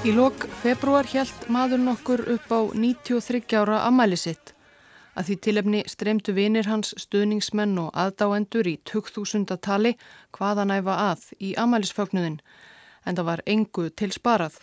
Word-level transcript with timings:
Í 0.00 0.14
lok 0.16 0.46
februar 0.62 1.04
helt 1.12 1.42
maður 1.52 1.82
nokkur 1.84 2.20
upp 2.32 2.48
á 2.48 2.60
93 2.72 3.42
ára 3.60 3.82
amæli 3.84 4.16
sitt. 4.16 4.54
Að 5.12 5.26
því 5.28 5.36
tilefni 5.44 5.82
streymtu 5.92 6.32
vinir 6.32 6.70
hans 6.70 6.94
stuðningsmenn 7.02 7.76
og 7.82 7.90
aðdáendur 7.92 8.70
í 8.70 8.78
2000 8.88 9.52
tali 9.60 9.92
hvaðan 10.38 10.72
æfa 10.72 10.96
að 11.10 11.28
í 11.36 11.52
amælisfögnuðin 11.52 12.40
en 13.04 13.20
það 13.20 13.28
var 13.28 13.44
engu 13.44 13.86
til 13.92 14.08
sparað. 14.16 14.56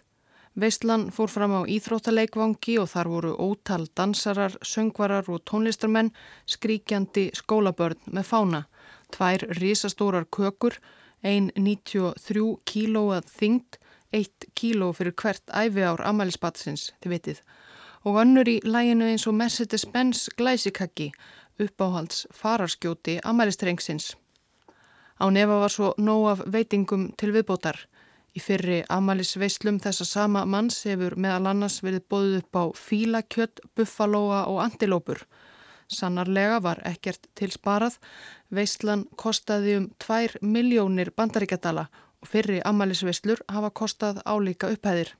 Veistlan 0.57 1.11
fór 1.13 1.29
fram 1.29 1.53
á 1.53 1.61
Íþróttaleikvangi 1.69 2.79
og 2.81 2.89
þar 2.89 3.13
voru 3.13 3.37
ótal 3.37 3.85
dansarar, 3.93 4.57
söngvarar 4.65 5.29
og 5.29 5.45
tónlistarmenn 5.45 6.15
skríkjandi 6.49 7.29
skólabörn 7.37 8.01
með 8.09 8.31
fána. 8.33 8.65
Tvær 9.13 9.45
risastórar 9.61 10.25
kökur, 10.33 10.81
ein 11.21 11.51
93 11.53 12.55
kílóað 12.65 13.29
þyngd 13.37 13.85
1 14.17 14.51
kíló 14.57 14.91
fyrir 14.97 15.13
hvert 15.21 15.53
æfi 15.53 15.83
ár 15.85 16.01
amælisbatsins, 16.09 16.91
þið 17.01 17.13
vitið. 17.13 17.41
Og 18.05 18.17
önnur 18.21 18.49
í 18.49 18.57
læginu 18.63 19.05
eins 19.11 19.27
og 19.29 19.35
Mercedes-Benz 19.37 20.27
glæsikakki, 20.37 21.11
uppáhalds 21.61 22.25
fararskjóti 22.33 23.19
amælistrengsins. 23.23 24.15
Á 25.17 25.25
nefa 25.33 25.59
var 25.61 25.73
svo 25.73 25.93
nóg 25.97 26.25
af 26.31 26.41
veitingum 26.53 27.11
til 27.17 27.33
viðbótar. 27.33 27.77
Í 28.37 28.39
fyrri 28.41 28.83
amælisveislum 28.93 29.79
þessa 29.81 30.05
sama 30.05 30.45
manns 30.45 30.83
hefur 30.85 31.15
meðal 31.17 31.49
annars 31.53 31.79
verið 31.81 32.03
bóðið 32.11 32.39
upp 32.41 32.59
á 32.61 32.63
fílakjött, 32.77 33.61
buffalóa 33.75 34.45
og 34.51 34.61
antilópur. 34.61 35.23
Sannarlega 35.87 36.59
var 36.61 36.81
ekkert 36.85 37.29
til 37.35 37.49
sparað. 37.49 37.97
Veislan 38.53 39.07
kostaði 39.17 39.77
um 39.79 39.87
2 40.03 40.43
miljónir 40.43 41.13
bandaríkjadala 41.17 41.87
og 41.87 42.06
fyrri 42.25 42.61
ammælisveislur 42.65 43.43
hafa 43.51 43.69
kostað 43.69 44.21
álíka 44.25 44.71
upphæðir. 44.73 45.13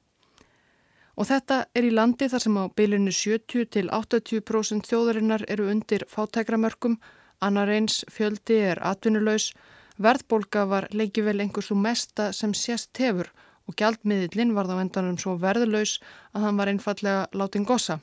Og 1.17 1.25
þetta 1.25 1.63
er 1.73 1.87
í 1.87 1.93
landi 1.93 2.27
þar 2.29 2.43
sem 2.43 2.57
á 2.61 2.63
bylinu 2.77 3.11
70 3.11 3.71
til 3.73 3.87
80% 3.89 4.89
þjóðarinnar 4.89 5.45
eru 5.49 5.69
undir 5.71 6.05
fátækramörkum, 6.09 6.99
annar 7.41 7.69
eins 7.73 8.03
fjöldi 8.13 8.59
er 8.71 8.81
atvinnulegs, 8.85 9.51
verðbólka 9.97 10.67
var 10.69 10.87
leikið 10.93 11.31
vel 11.31 11.39
einhversu 11.41 11.75
mesta 11.75 12.31
sem 12.33 12.53
sést 12.53 12.97
hefur 13.01 13.31
og 13.67 13.75
gjaldmiðillin 13.75 14.53
var 14.55 14.69
þá 14.69 14.77
endanum 14.83 15.17
svo 15.19 15.35
verðlaus 15.41 15.97
að 16.33 16.47
hann 16.47 16.61
var 16.61 16.71
einfallega 16.71 17.27
látin 17.35 17.67
gossa. 17.67 17.99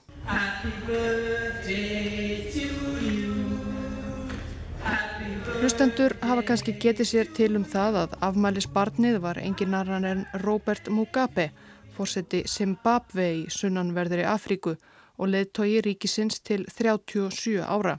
Hlustendur 5.64 6.12
hafa 6.20 6.42
kannski 6.44 6.74
getið 6.76 7.06
sér 7.08 7.28
til 7.32 7.54
um 7.56 7.62
það 7.64 7.94
að 7.96 8.16
afmælisbarnið 8.26 9.14
var 9.24 9.38
engin 9.40 9.72
annan 9.78 10.04
en 10.04 10.20
Robert 10.42 10.90
Mugabe, 10.92 11.46
fórseti 11.96 12.42
Zimbabwe 12.44 13.24
í 13.38 13.40
sunnanverðri 13.48 14.26
Afríku 14.28 14.74
og 15.16 15.32
leðtogi 15.32 15.80
ríkisins 15.88 16.44
til 16.44 16.66
37 16.68 17.64
ára. 17.64 17.96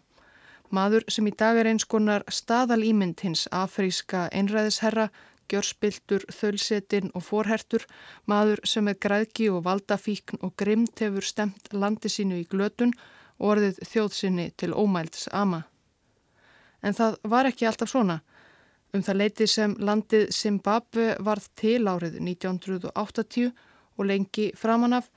Maður 0.70 1.10
sem 1.10 1.26
í 1.26 1.34
dag 1.34 1.58
er 1.58 1.72
eins 1.74 1.90
konar 1.90 2.30
staðalýmynd 2.30 3.26
hins 3.26 3.48
afríska 3.50 4.28
einræðisherra, 4.30 5.10
gjörspiltur, 5.50 6.30
þölsetin 6.30 7.10
og 7.18 7.26
forhertur, 7.34 7.90
maður 8.30 8.62
sem 8.62 8.94
er 8.94 9.02
græðki 9.02 9.50
og 9.50 9.66
valdafíkn 9.66 10.46
og 10.46 10.54
grimt 10.54 11.02
hefur 11.02 11.26
stemt 11.26 11.74
landi 11.74 12.14
sínu 12.14 12.44
í 12.46 12.46
glötun 12.46 12.94
og 13.40 13.56
orðið 13.56 13.88
þjóðsynni 13.90 14.52
til 14.54 14.78
ómælds 14.78 15.32
ama. 15.34 15.66
En 16.86 16.94
það 16.94 17.16
var 17.26 17.50
ekki 17.50 17.66
alltaf 17.66 17.90
svona. 17.90 18.20
Um 18.94 19.02
það 19.04 19.18
leiti 19.20 19.48
sem 19.50 19.74
landið 19.82 20.30
Zimbabwe 20.32 21.16
varð 21.26 21.48
til 21.58 21.82
árið 21.90 22.20
1980 22.22 23.50
og 23.98 24.06
lengi 24.06 24.52
framanaf 24.56 25.10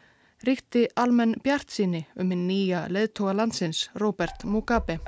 ríkti 0.46 0.86
almenn 0.96 1.36
bjart 1.44 1.70
síni 1.74 2.04
um 2.16 2.30
hinn 2.32 2.46
nýja 2.48 2.86
leðtóa 2.90 3.36
landsins, 3.36 3.88
Robert 4.00 4.46
Mugabe. 4.48 4.98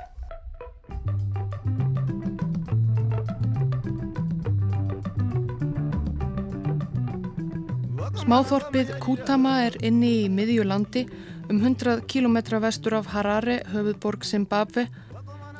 Smáþorpið 8.21 8.97
Kutama 9.01 9.57
er 9.65 9.75
inni 9.81 10.11
í 10.21 10.25
miðjulandi 10.29 11.07
um 11.49 11.57
100 11.57 12.03
km 12.07 12.37
vestur 12.61 12.99
af 12.99 13.09
Harare, 13.15 13.63
höfuðborg 13.73 14.27
Zimbabwe 14.27 14.85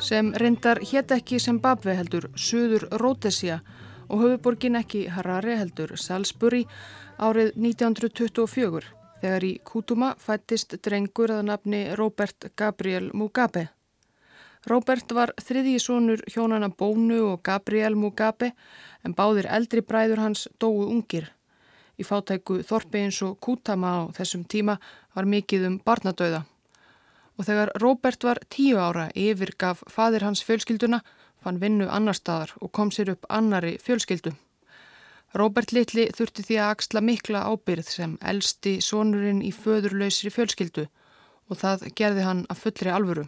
sem 0.02 0.32
reyndar 0.34 0.80
hétt 0.82 1.12
ekki 1.14 1.38
Zimbabwe 1.40 1.94
heldur 1.94 2.26
Suður 2.36 2.88
Rhodesia 2.98 3.60
og 4.10 4.24
höfuborgin 4.24 4.80
ekki 4.80 5.04
Harare 5.14 5.58
heldur 5.60 5.94
Salisbury 5.98 6.64
árið 7.22 7.52
1924 7.54 8.82
þegar 9.22 9.46
í 9.46 9.52
Kutuma 9.68 10.16
fættist 10.18 10.74
drengur 10.82 11.34
að 11.36 11.46
nafni 11.52 11.82
Robert 12.00 12.50
Gabriel 12.58 13.12
Mugabe. 13.14 13.68
Robert 14.70 15.14
var 15.14 15.34
þriðji 15.42 15.78
sónur 15.82 16.24
hjónana 16.30 16.72
Bónu 16.74 17.22
og 17.34 17.44
Gabriel 17.46 17.96
Mugabe 17.96 18.54
en 19.06 19.14
báðir 19.18 19.50
eldri 19.50 19.86
bræður 19.86 20.26
hans 20.26 20.48
dóu 20.58 20.88
ungir. 20.88 21.30
Í 22.02 22.06
fátæku 22.08 22.64
Þorpi 22.66 23.06
eins 23.06 23.22
og 23.22 23.38
Kutama 23.40 23.94
á 24.02 24.02
þessum 24.18 24.48
tíma 24.50 24.80
var 25.14 25.30
mikið 25.30 25.70
um 25.70 25.78
barnadauða 25.86 26.46
og 27.38 27.48
þegar 27.48 27.72
Robert 27.82 28.24
var 28.28 28.40
tíu 28.54 28.78
ára 28.80 29.10
yfirgaf 29.16 29.84
fadir 29.90 30.26
hans 30.26 30.44
fjölskylduna, 30.46 31.02
fann 31.42 31.60
vinnu 31.62 31.88
annar 31.90 32.18
staðar 32.18 32.54
og 32.62 32.72
kom 32.72 32.92
sér 32.94 33.14
upp 33.16 33.26
annari 33.30 33.78
fjölskyldu. 33.82 34.34
Robert 35.34 35.72
Littli 35.72 36.10
þurfti 36.12 36.44
því 36.44 36.58
að 36.60 36.72
axla 36.76 37.02
mikla 37.02 37.44
ábyrð 37.48 37.88
sem 37.88 38.18
elsti 38.34 38.80
sonurinn 38.84 39.40
í 39.42 39.54
föðurlausri 39.56 40.32
fjölskyldu 40.34 40.88
og 41.48 41.60
það 41.62 41.88
gerði 41.96 42.26
hann 42.28 42.42
að 42.52 42.62
fullri 42.66 42.92
alvöru. 42.92 43.26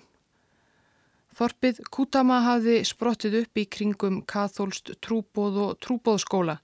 Þorpið 1.34 1.80
Kutama 1.90 2.42
hafði 2.46 2.82
sprottið 2.86 3.40
upp 3.40 3.58
í 3.58 3.66
kringum 3.66 4.20
kathólst 4.30 4.94
trúbóð 5.02 5.62
og 5.64 5.80
trúbóðskóla 5.82 6.60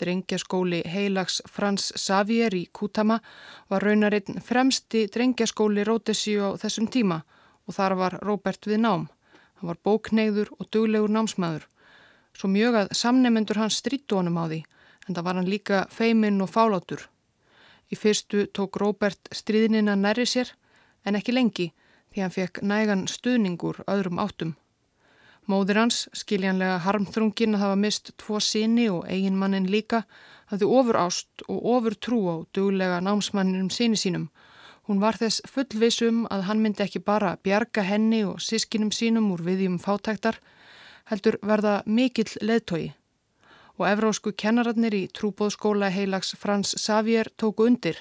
Drengjaskóli 0.00 0.82
Heilags 0.84 1.40
Frans 1.48 1.92
Xavier 1.96 2.54
í 2.54 2.66
Kutama 2.72 3.20
var 3.70 3.82
raunarinn 3.82 4.42
fremsti 4.44 5.06
drengjaskóli 5.12 5.84
Rótesíu 5.88 6.44
á 6.44 6.50
þessum 6.60 6.90
tíma 6.92 7.22
og 7.66 7.76
þar 7.78 7.96
var 8.00 8.18
Róbert 8.22 8.68
við 8.68 8.82
nám. 8.84 9.08
Hann 9.56 9.70
var 9.72 9.80
bókneiður 9.84 10.52
og 10.58 10.68
duglegur 10.70 11.12
námsmaður. 11.12 11.64
Svo 12.36 12.50
mjög 12.52 12.82
að 12.82 12.92
samnefnendur 13.00 13.62
hans 13.62 13.80
strítu 13.80 14.18
honum 14.18 14.36
á 14.36 14.44
því 14.44 14.60
en 15.08 15.14
það 15.14 15.24
var 15.24 15.38
hann 15.40 15.50
líka 15.50 15.86
feiminn 15.88 16.42
og 16.44 16.52
fálátur. 16.52 17.08
Í 17.88 17.96
fyrstu 17.96 18.46
tók 18.52 18.76
Róbert 18.82 19.30
stríðnina 19.32 19.96
næri 19.96 20.26
sér 20.26 20.52
en 21.06 21.16
ekki 21.16 21.32
lengi 21.32 21.70
því 22.12 22.22
hann 22.24 22.34
fekk 22.34 22.62
nægan 22.62 23.06
stuðningur 23.08 23.84
öðrum 23.86 24.20
áttum. 24.20 24.56
Móður 25.46 25.78
hans, 25.78 25.96
skiljanlega 26.10 26.80
harmþrungin 26.82 27.54
að 27.54 27.60
hafa 27.62 27.74
mist 27.78 28.10
tvo 28.18 28.40
síni 28.42 28.88
og 28.90 29.04
eiginmannin 29.06 29.68
líka, 29.70 30.02
hafði 30.50 30.66
ofur 30.66 30.98
ást 30.98 31.44
og 31.46 31.68
ofur 31.76 31.94
trú 31.94 32.18
á 32.26 32.36
duglega 32.56 32.98
námsmanninum 32.98 33.70
síni 33.70 33.94
sínum. 33.94 34.26
Hún 34.90 34.98
var 35.02 35.18
þess 35.18 35.44
fullvisum 35.46 36.24
að 36.34 36.44
hann 36.48 36.62
myndi 36.62 36.82
ekki 36.82 36.98
bara 36.98 37.36
bjarga 37.46 37.84
henni 37.86 38.24
og 38.26 38.42
sískinum 38.42 38.90
sínum 38.90 39.30
úr 39.34 39.44
viðjum 39.46 39.78
fátæktar, 39.82 40.40
heldur 41.10 41.38
verða 41.42 41.76
mikill 41.86 42.32
leðtogi. 42.42 42.92
Og 43.78 43.86
evrósku 43.86 44.32
kennararnir 44.34 44.94
í 44.98 45.06
trúbóðskóla 45.14 45.92
heilags 45.94 46.34
Frans 46.40 46.74
Xavier 46.74 47.30
tóku 47.38 47.68
undir. 47.70 47.98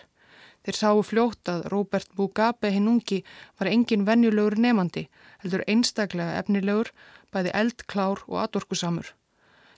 Þeir 0.66 0.78
sáu 0.80 1.02
fljótt 1.06 1.50
að 1.52 1.68
Robert 1.70 2.10
Mugabe 2.18 2.72
hinn 2.74 2.88
ungi 2.90 3.20
var 3.60 3.70
engin 3.70 4.06
venjulegur 4.08 4.58
nefandi, 4.58 5.04
heldur 5.44 5.62
einstaklega 5.70 6.40
efnilegur 6.40 6.90
bæði 7.36 7.52
eldklár 7.62 8.24
og 8.28 8.40
atorkusamur. 8.46 9.12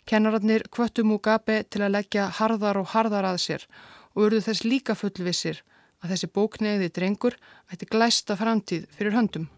Kennararnir 0.08 0.64
kvöttu 0.72 1.04
Mugabe 1.04 1.64
til 1.68 1.82
að 1.84 1.96
leggja 1.98 2.30
harðar 2.38 2.80
og 2.80 2.94
harðar 2.94 3.28
að 3.34 3.42
sér 3.44 3.66
og 4.14 4.28
urðu 4.28 4.46
þess 4.46 4.64
líka 4.64 4.96
fullvissir 4.96 5.64
að 6.04 6.14
þessi 6.14 6.30
bókneiði 6.38 6.90
drengur 6.96 7.36
ætti 7.74 7.90
glæsta 7.92 8.38
framtíð 8.40 8.88
fyrir 8.96 9.18
höndum. 9.18 9.50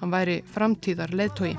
Hann 0.00 0.12
væri 0.12 0.42
framtíðar 0.50 1.14
leðtogi. 1.14 1.54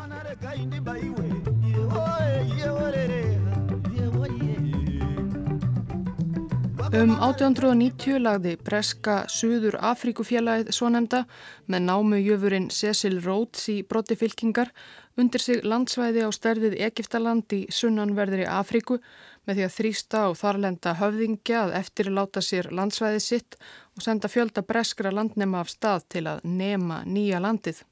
Um 6.95 7.17
1890 7.19 8.21
lagði 8.23 8.53
breska 8.63 9.15
Suður 9.27 9.75
Afríkufélagið 9.83 10.69
svo 10.71 10.87
nefnda 10.93 11.25
með 11.67 11.81
námu 11.89 12.19
jöfurinn 12.21 12.69
Cecil 12.71 13.17
Rhodes 13.25 13.65
í 13.73 13.81
brotti 13.83 14.15
fylkingar 14.15 14.71
undir 15.19 15.43
sig 15.43 15.65
landsvæði 15.67 16.23
á 16.23 16.31
stærðið 16.31 16.77
Egiptaland 16.87 17.51
í 17.57 17.65
sunnanverðri 17.67 18.45
Afríku 18.47 19.01
með 19.43 19.59
því 19.59 19.65
að 19.65 19.75
þrýsta 19.79 20.21
og 20.29 20.37
þarlenda 20.39 20.93
höfðingja 21.01 21.65
að 21.65 21.75
eftirláta 21.81 22.45
sér 22.47 22.71
landsvæði 22.71 23.25
sitt 23.27 23.59
og 23.97 24.07
senda 24.07 24.31
fjölda 24.31 24.63
breskra 24.63 25.11
landnema 25.11 25.65
af 25.65 25.75
stað 25.75 26.07
til 26.15 26.23
að 26.31 26.47
nema 26.47 27.01
nýja 27.03 27.43
landið. 27.43 27.83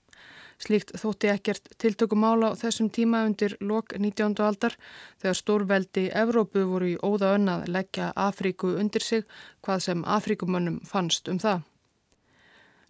Slíkt 0.63 0.93
þótti 0.95 1.27
ekkert 1.27 1.65
tiltökumála 1.81 2.53
á 2.53 2.59
þessum 2.59 2.87
tíma 2.93 3.25
undir 3.27 3.57
lok 3.59 3.91
19. 3.97 4.37
aldar 4.45 4.77
þegar 5.19 5.35
stórveldi 5.35 6.03
Evrópu 6.15 6.63
voru 6.69 6.93
í 6.93 6.99
óða 7.03 7.33
önnað 7.35 7.65
leggja 7.75 8.13
Afríku 8.15 8.69
undir 8.79 9.03
sig 9.03 9.25
hvað 9.65 9.81
sem 9.87 10.05
Afríkumönnum 10.07 10.77
fannst 10.87 11.27
um 11.27 11.41
það. 11.43 11.65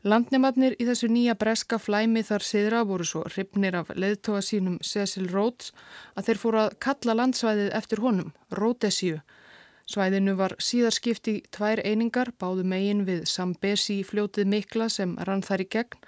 Landnematnir 0.04 0.76
í 0.78 0.86
þessu 0.86 1.08
nýja 1.10 1.34
breska 1.40 1.80
flæmi 1.80 2.22
þar 2.28 2.46
siðra 2.46 2.84
voru 2.86 3.08
svo 3.10 3.24
hrifnir 3.32 3.80
af 3.80 3.90
leðtoga 3.96 4.44
sínum 4.46 4.78
Cecil 4.84 5.30
Rhodes 5.32 5.72
að 6.14 6.28
þeir 6.28 6.42
fóru 6.44 6.62
að 6.66 6.76
kalla 6.86 7.16
landsvæðið 7.22 7.72
eftir 7.80 8.04
honum, 8.04 8.34
Rhodesíu. 8.52 9.24
Svæðinu 9.90 10.36
var 10.38 10.54
síðarskipt 10.62 11.32
í 11.32 11.40
tvær 11.56 11.82
einingar, 11.88 12.36
báðu 12.38 12.68
megin 12.68 13.02
við 13.08 13.26
Sambesi 13.32 14.04
fljótið 14.06 14.52
mikla 14.54 14.92
sem 14.92 15.18
rann 15.26 15.42
þar 15.42 15.66
í 15.66 15.70
gegn 15.78 16.06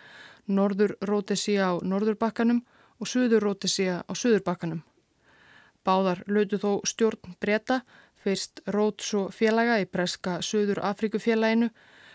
norður 0.48 0.96
Rótesía 1.02 1.72
á 1.72 1.74
norðurbakkanum 1.82 2.64
og 3.00 3.10
söður 3.10 3.44
Rótesía 3.50 4.04
á 4.06 4.14
söðurbakkanum. 4.14 4.84
Báðar 5.86 6.24
lötu 6.28 6.58
þó 6.58 6.82
stjórn 6.88 7.36
breyta, 7.40 7.82
fyrst 8.18 8.62
Róts 8.66 9.14
og 9.14 9.34
félaga 9.34 9.78
í 9.82 9.86
breska 9.86 10.40
Söður 10.42 10.82
Afrikufélaginu 10.82 11.70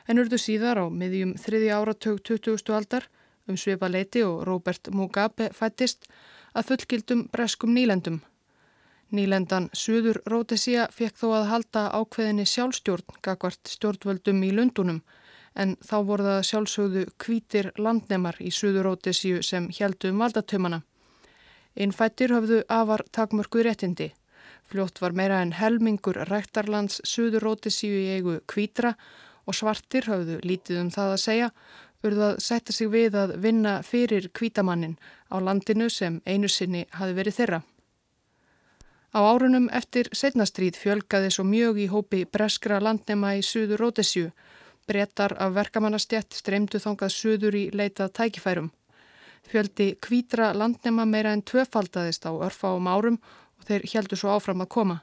en 0.08 0.18
urðu 0.18 0.40
síðar 0.42 0.82
á 0.82 0.86
miðjum 0.90 1.36
þriði 1.38 1.70
áratug 1.70 2.18
20. 2.26 2.74
aldar 2.74 3.06
um 3.46 3.56
Sveipa 3.56 3.90
Leiti 3.90 4.24
og 4.26 4.42
Robert 4.48 4.90
Mugabe 4.90 5.50
fættist 5.54 6.08
að 6.54 6.72
fullgildum 6.72 7.28
breskum 7.30 7.74
nýlendum. 7.74 8.20
Nýlendan 9.14 9.70
Suður 9.74 10.20
Rótesía 10.30 10.88
fekk 10.94 11.16
þó 11.18 11.28
að 11.40 11.48
halda 11.50 11.86
ákveðinni 11.98 12.46
sjálfstjórn 12.46 13.22
gagvart 13.22 13.70
stjórnvöldum 13.70 14.42
í 14.46 14.50
Lundunum 14.54 15.00
en 15.54 15.76
þá 15.82 15.96
voru 16.06 16.26
það 16.26 16.46
sjálfsögðu 16.50 17.04
kvítir 17.18 17.70
landnemar 17.78 18.38
í 18.40 18.52
Suðurótesíu 18.54 19.42
sem 19.42 19.68
heldum 19.74 20.20
valdatömmana. 20.22 20.82
Innfættir 21.74 22.34
höfðu 22.34 22.62
afar 22.68 23.04
takmörku 23.12 23.62
réttindi. 23.62 24.10
Fljótt 24.70 25.00
var 25.02 25.14
meira 25.16 25.40
en 25.42 25.52
helmingur 25.58 26.18
rættarlands 26.30 27.00
Suðurótesíu 27.04 27.96
í 28.04 28.08
eigu 28.16 28.38
kvítra 28.46 28.94
og 29.46 29.56
svartir 29.56 30.06
höfðu 30.06 30.38
lítið 30.46 30.84
um 30.84 30.90
það 30.94 31.14
að 31.14 31.22
segja, 31.24 31.50
urðu 32.06 32.26
að 32.28 32.38
setja 32.44 32.74
sig 32.74 32.90
við 32.92 33.16
að 33.18 33.34
vinna 33.42 33.80
fyrir 33.82 34.30
kvítamannin 34.32 34.96
á 35.28 35.36
landinu 35.42 35.90
sem 35.90 36.20
einu 36.26 36.48
sinni 36.48 36.86
hafi 36.96 37.16
verið 37.18 37.38
þeirra. 37.40 37.60
Á 39.10 39.20
árunum 39.26 39.66
eftir 39.74 40.06
setnastríð 40.14 40.78
fjölgaði 40.78 41.32
svo 41.34 41.44
mjög 41.44 41.80
í 41.82 41.86
hópi 41.90 42.22
breskra 42.30 42.78
landnema 42.78 43.34
í 43.34 43.42
Suðurótesíu 43.42 44.30
Brettar 44.90 45.36
af 45.38 45.54
verkamannastjett 45.54 46.34
streymdu 46.34 46.80
þongað 46.82 47.12
suður 47.14 47.54
í 47.54 47.64
leitað 47.70 48.10
tækifærum. 48.18 48.72
Fjöldi 49.46 49.92
kvítra 50.02 50.50
landnema 50.52 51.04
meira 51.06 51.30
en 51.36 51.44
tvöfaldaðist 51.46 52.26
á 52.26 52.34
örfa 52.34 52.72
og 52.74 52.82
márum 52.82 53.18
og 53.58 53.68
þeir 53.68 53.86
heldu 53.92 54.18
svo 54.18 54.32
áfram 54.34 54.64
að 54.64 54.72
koma. 54.74 54.96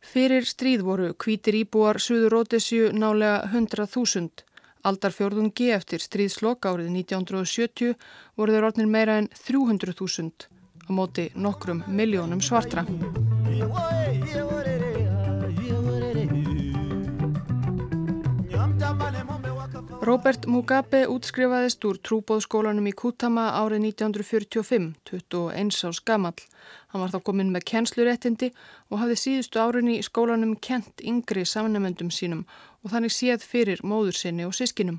Fyrir 0.00 0.46
stríð 0.48 0.84
voru 0.86 1.10
kvítir 1.12 1.58
íbúar 1.58 2.00
Suður 2.00 2.32
Rótesju 2.38 2.94
nálega 2.96 3.42
100.000. 3.52 4.46
Aldarfjörðungi 4.88 5.68
eftir 5.76 6.00
stríðslokk 6.00 6.70
árið 6.70 6.88
1970 6.94 7.92
voru 8.40 8.56
þeir 8.56 8.68
orðin 8.70 8.94
meira 8.94 9.18
en 9.20 9.28
300.000 9.36 10.48
á 10.88 10.90
móti 10.96 11.28
nokkrum 11.36 11.84
miljónum 11.86 12.40
svartra. 12.40 12.86
Robert 20.10 20.42
Mugabe 20.50 21.04
útskrifaðist 21.06 21.84
úr 21.86 21.98
trúbóðskólanum 22.02 22.88
í 22.90 22.92
Kutama 22.98 23.44
árið 23.54 23.84
1945, 23.92 24.88
21 25.06 25.70
ás 25.86 26.00
gamall. 26.02 26.40
Hann 26.90 27.04
var 27.04 27.12
þá 27.12 27.20
komin 27.28 27.52
með 27.54 27.68
kennsluréttindi 27.70 28.48
og 28.90 29.04
hafði 29.04 29.20
síðustu 29.22 29.62
árinni 29.62 30.00
í 30.00 30.02
skólanum 30.02 30.56
kent 30.58 31.04
yngri 31.06 31.46
samnefendum 31.46 32.10
sínum 32.10 32.42
og 32.82 32.90
þannig 32.90 33.14
séð 33.14 33.46
fyrir 33.52 33.84
móður 33.86 34.18
sinni 34.18 34.48
og 34.48 34.56
sískinum. 34.58 34.98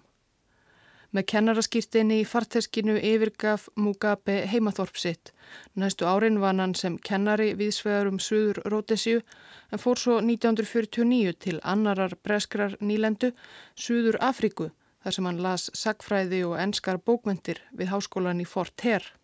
Með 1.11 1.27
kennaraskýrtinni 1.33 2.23
í 2.23 2.27
farteskinu 2.31 2.95
yfirgaf 2.95 3.67
Mugabe 3.75 4.45
heimaþorp 4.47 4.95
sitt. 4.95 5.35
Næstu 5.75 6.07
árin 6.07 6.39
var 6.39 6.55
hann 6.55 6.71
sem 6.71 6.95
kennari 6.95 7.51
viðsvegar 7.59 8.07
um 8.07 8.23
Suður 8.31 8.63
Rótesíu 8.63 9.25
en 9.75 9.87
fór 9.87 9.99
svo 9.99 10.21
1949 10.23 11.35
til 11.43 11.59
annarar 11.67 12.15
breskrar 12.23 12.79
nýlendu 12.79 13.35
Suður 13.75 14.23
Afriku 14.23 14.71
þar 15.03 15.15
sem 15.15 15.27
hann 15.29 15.41
las 15.41 15.69
sagfræði 15.77 16.43
og 16.49 16.59
enskar 16.61 16.99
bókmyndir 17.01 17.61
við 17.77 17.91
háskólan 17.93 18.41
í 18.43 18.47
Fort 18.47 18.85
Hare. 18.85 19.17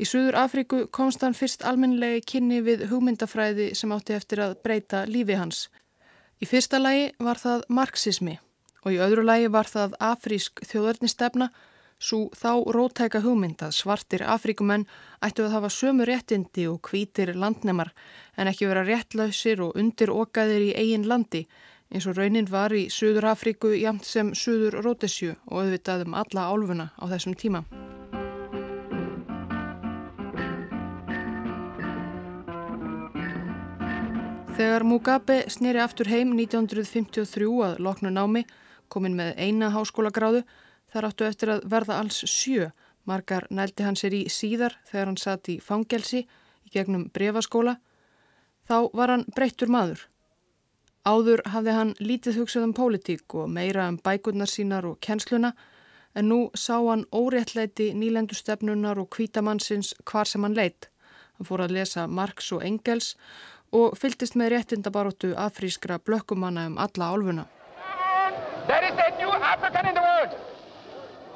Í 0.00 0.06
Suður 0.08 0.38
Afríku 0.40 0.84
komst 0.88 1.20
hann 1.20 1.36
fyrst 1.36 1.64
almenlegi 1.68 2.22
kynni 2.34 2.62
við 2.64 2.86
hugmyndafræði 2.88 3.72
sem 3.76 3.92
átti 3.92 4.16
eftir 4.16 4.40
að 4.40 4.54
breyta 4.64 5.02
lífi 5.04 5.36
hans. 5.36 5.66
Í 6.40 6.48
fyrsta 6.48 6.80
lagi 6.80 7.10
var 7.20 7.36
það 7.36 7.66
marxismi 7.68 8.38
og 8.80 8.94
í 8.94 9.00
öðru 9.04 9.26
lagi 9.28 9.50
var 9.52 9.68
það 9.68 9.98
afrísk 10.00 10.62
þjóðarnistefna 10.64 11.50
svo 12.00 12.30
þá 12.32 12.64
rótæka 12.72 13.20
hugmyndað 13.20 13.74
svartir 13.76 14.24
Afríkumenn 14.24 14.86
ættu 15.20 15.44
að 15.44 15.56
hafa 15.58 15.70
sömu 15.74 16.06
réttindi 16.08 16.64
og 16.70 16.80
hvítir 16.88 17.34
landnemar 17.36 17.92
en 18.40 18.48
ekki 18.48 18.70
vera 18.70 18.86
réttlausir 18.88 19.60
og 19.66 19.76
undir 19.76 20.12
okaðir 20.14 20.70
í 20.70 20.72
eigin 20.80 21.04
landi 21.08 21.44
eins 21.90 22.06
og 22.06 22.16
raunin 22.18 22.46
var 22.50 22.70
í 22.70 22.86
Suður 22.92 23.26
Afríku 23.32 23.72
jamt 23.74 24.06
sem 24.06 24.30
Suður 24.34 24.78
Rótesju 24.84 25.34
og 25.50 25.64
auðvitað 25.64 26.06
um 26.06 26.14
alla 26.14 26.46
álfuna 26.46 26.90
á 26.94 27.04
þessum 27.10 27.34
tíma. 27.34 27.64
Þegar 34.60 34.84
Mugabe 34.84 35.38
sneri 35.48 35.80
aftur 35.80 36.10
heim 36.12 36.34
1953 36.36 37.46
að 37.64 37.78
loknu 37.80 38.10
námi, 38.12 38.44
komin 38.92 39.16
með 39.16 39.38
eina 39.40 39.70
háskólagráðu, 39.72 40.42
þar 40.92 41.06
áttu 41.08 41.26
eftir 41.26 41.54
að 41.54 41.64
verða 41.72 41.96
alls 42.02 42.18
sjö. 42.28 42.68
Margar 43.08 43.46
nældi 43.48 43.86
hann 43.86 43.96
sér 43.96 44.14
í 44.14 44.26
síðar 44.28 44.76
þegar 44.90 45.08
hann 45.08 45.18
satt 45.18 45.48
í 45.48 45.56
fangelsi 45.64 46.26
í 46.26 46.74
gegnum 46.74 47.08
brefaskóla. 47.14 47.78
Þá 48.68 48.92
var 48.92 49.14
hann 49.14 49.24
breyttur 49.32 49.72
maður. 49.72 50.04
Áður 51.10 51.40
hafði 51.50 51.72
hann 51.74 51.90
lítið 51.98 52.36
hugsað 52.38 52.64
um 52.68 52.72
pólitík 52.76 53.34
og 53.40 53.48
meira 53.50 53.86
um 53.90 53.96
bækurnar 54.04 54.50
sínar 54.50 54.84
og 54.86 54.98
kjensluna 55.02 55.50
en 56.14 56.28
nú 56.30 56.38
sá 56.54 56.76
hann 56.76 57.02
óréttleiti 57.10 57.88
nýlendustefnunar 57.98 59.00
og 59.02 59.08
kvítamannsins 59.16 59.94
hvar 60.06 60.28
sem 60.30 60.44
hann 60.46 60.54
leitt. 60.58 60.86
Hann 61.38 61.48
fór 61.48 61.64
að 61.64 61.74
lesa 61.78 62.06
Marx 62.06 62.52
og 62.54 62.62
Engels 62.68 63.14
og 63.72 63.96
fyltist 63.98 64.36
með 64.38 64.52
réttindabaróttu 64.54 65.32
afrískra 65.46 65.98
blökkumanna 65.98 66.68
um 66.70 66.78
alla 66.78 67.10
álfuna. 67.10 67.46
There 68.68 68.86
is 68.86 68.96
a 69.06 69.10
new 69.18 69.32
African 69.52 69.86
in 69.90 69.94
the 69.98 70.04
world. 70.08 70.36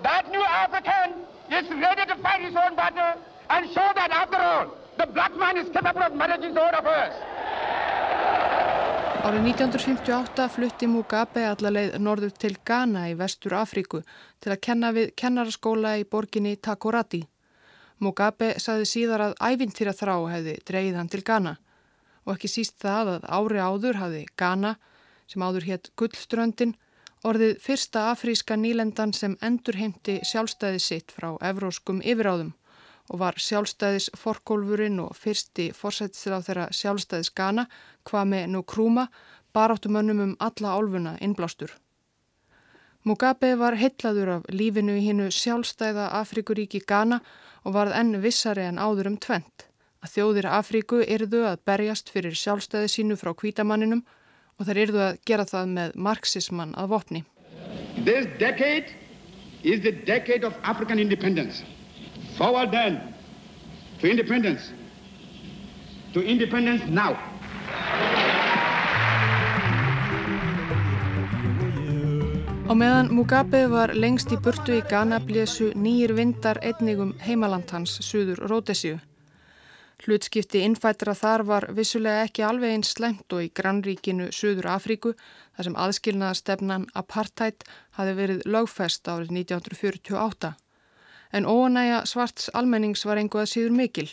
That 0.02 0.30
new 0.30 0.44
African 0.62 1.18
is 1.50 1.66
ready 1.82 2.04
to 2.12 2.16
fight 2.22 2.42
his 2.46 2.54
own 2.54 2.76
battle 2.76 3.14
and 3.50 3.66
show 3.74 3.88
that 3.98 4.10
after 4.22 4.38
all 4.38 4.66
the 4.98 5.06
black 5.06 5.34
man 5.36 5.56
is 5.56 5.68
capable 5.72 6.02
of 6.02 6.14
managing 6.14 6.54
the 6.54 6.62
own 6.62 6.74
affairs. 6.74 7.14
Árið 9.24 9.46
1958 9.54 10.44
flutti 10.52 10.84
Mugabe 10.84 11.46
allarleið 11.48 11.94
norður 11.96 12.32
til 12.36 12.58
Ghana 12.68 13.06
í 13.08 13.14
vestur 13.16 13.54
Afríku 13.56 14.02
til 14.44 14.50
að 14.52 14.58
kenna 14.66 14.90
við 14.92 15.14
kennaraskóla 15.16 15.94
í 15.96 16.02
borginni 16.04 16.52
Takoradi. 16.60 17.22
Mugabe 18.04 18.50
saði 18.60 18.84
síðar 18.90 19.24
að 19.30 19.36
ævintýra 19.40 19.94
þrá 19.96 20.12
hefði 20.28 20.58
dreyið 20.68 20.98
hann 21.00 21.08
til 21.14 21.22
Ghana 21.24 21.54
og 22.26 22.34
ekki 22.34 22.50
síst 22.52 22.76
það 22.84 23.14
að 23.14 23.24
ári 23.38 23.62
áður 23.64 24.00
hafði 24.02 24.20
Ghana, 24.36 24.74
sem 25.24 25.46
áður 25.48 25.68
hétt 25.70 25.88
Gullströndin, 25.96 26.76
orðið 27.24 27.56
fyrsta 27.64 28.10
afríska 28.10 28.60
nýlendan 28.60 29.16
sem 29.16 29.38
endur 29.40 29.80
heimti 29.80 30.18
sjálfstæði 30.20 30.84
sitt 30.84 31.16
frá 31.16 31.30
evróskum 31.40 32.04
yfiráðum 32.04 32.52
og 33.10 33.20
var 33.20 33.36
sjálfstæðis 33.36 34.10
forkólfurinn 34.16 35.00
og 35.02 35.16
fyrsti 35.18 35.70
forsættisra 35.76 36.40
á 36.40 36.44
þeirra 36.46 36.66
sjálfstæðis 36.72 37.32
Ghana, 37.36 37.66
Kwame 38.04 38.46
Nkrumah, 38.46 39.10
baráttumönnum 39.54 40.20
um 40.20 40.36
alla 40.40 40.76
álfuna 40.78 41.18
innblástur. 41.20 41.70
Mugabe 43.04 43.58
var 43.60 43.76
heitlaður 43.76 44.30
af 44.38 44.48
lífinu 44.48 44.96
í 44.96 45.04
hinnu 45.04 45.28
sjálfstæða 45.28 46.08
Afrikuríki 46.22 46.80
Ghana 46.88 47.20
og 47.64 47.76
varð 47.76 47.96
enn 48.00 48.20
vissari 48.22 48.64
en 48.64 48.80
áður 48.80 49.12
um 49.12 49.18
tvent. 49.20 49.68
Að 50.04 50.12
þjóðir 50.16 50.48
Afríku 50.52 51.00
yrðu 51.04 51.44
að 51.48 51.62
berjast 51.68 52.10
fyrir 52.12 52.36
sjálfstæði 52.36 52.90
sínu 52.92 53.16
frá 53.20 53.32
kvítamanninum 53.36 54.02
og 54.58 54.66
þær 54.68 54.80
yrðu 54.82 55.00
að 55.04 55.20
gera 55.28 55.46
það 55.48 55.70
með 55.76 55.94
marxismann 56.06 56.74
að 56.80 56.90
vopni. 56.92 57.24
This 58.04 58.26
decade 58.40 58.92
is 59.62 59.80
the 59.80 59.92
decade 59.92 60.44
of 60.44 60.56
African 60.62 60.98
independence. 60.98 61.64
Forward 62.36 62.70
then 62.72 63.14
to 64.00 64.10
independence, 64.10 64.72
to 66.12 66.20
independence 66.20 66.82
now. 66.90 67.14
Á 72.64 72.72
meðan 72.74 73.12
Mugabe 73.14 73.68
var 73.70 73.92
lengst 73.94 74.32
í 74.34 74.38
burtu 74.42 74.74
í 74.74 74.82
Ghana 74.90 75.20
blésu 75.22 75.68
nýjir 75.78 76.14
vindar 76.16 76.58
einnigum 76.64 77.12
heimaland 77.22 77.70
hans, 77.70 78.00
Suður 78.02 78.40
Ródesíu. 78.50 78.98
Hlutskipti 80.02 80.64
innfættra 80.66 81.14
þar 81.14 81.44
var 81.46 81.68
vissulega 81.76 82.24
ekki 82.26 82.42
alveg 82.42 82.74
eins 82.74 82.96
slemt 82.96 83.30
og 83.30 83.44
í 83.46 83.52
grannríkinu 83.54 84.32
Suður 84.34 84.72
Afríku 84.74 85.14
þar 85.54 85.68
sem 85.68 85.78
aðskilnaðastefnan 85.86 86.90
apartheid 86.98 87.62
hafi 88.00 88.18
verið 88.18 88.42
lögfest 88.48 89.06
árið 89.06 89.30
1948. 89.44 90.56
En 91.34 91.46
óanæja 91.46 92.04
svarts 92.06 92.50
almennings 92.54 93.00
var 93.06 93.18
einhvað 93.18 93.48
síður 93.50 93.72
mikil. 93.74 94.10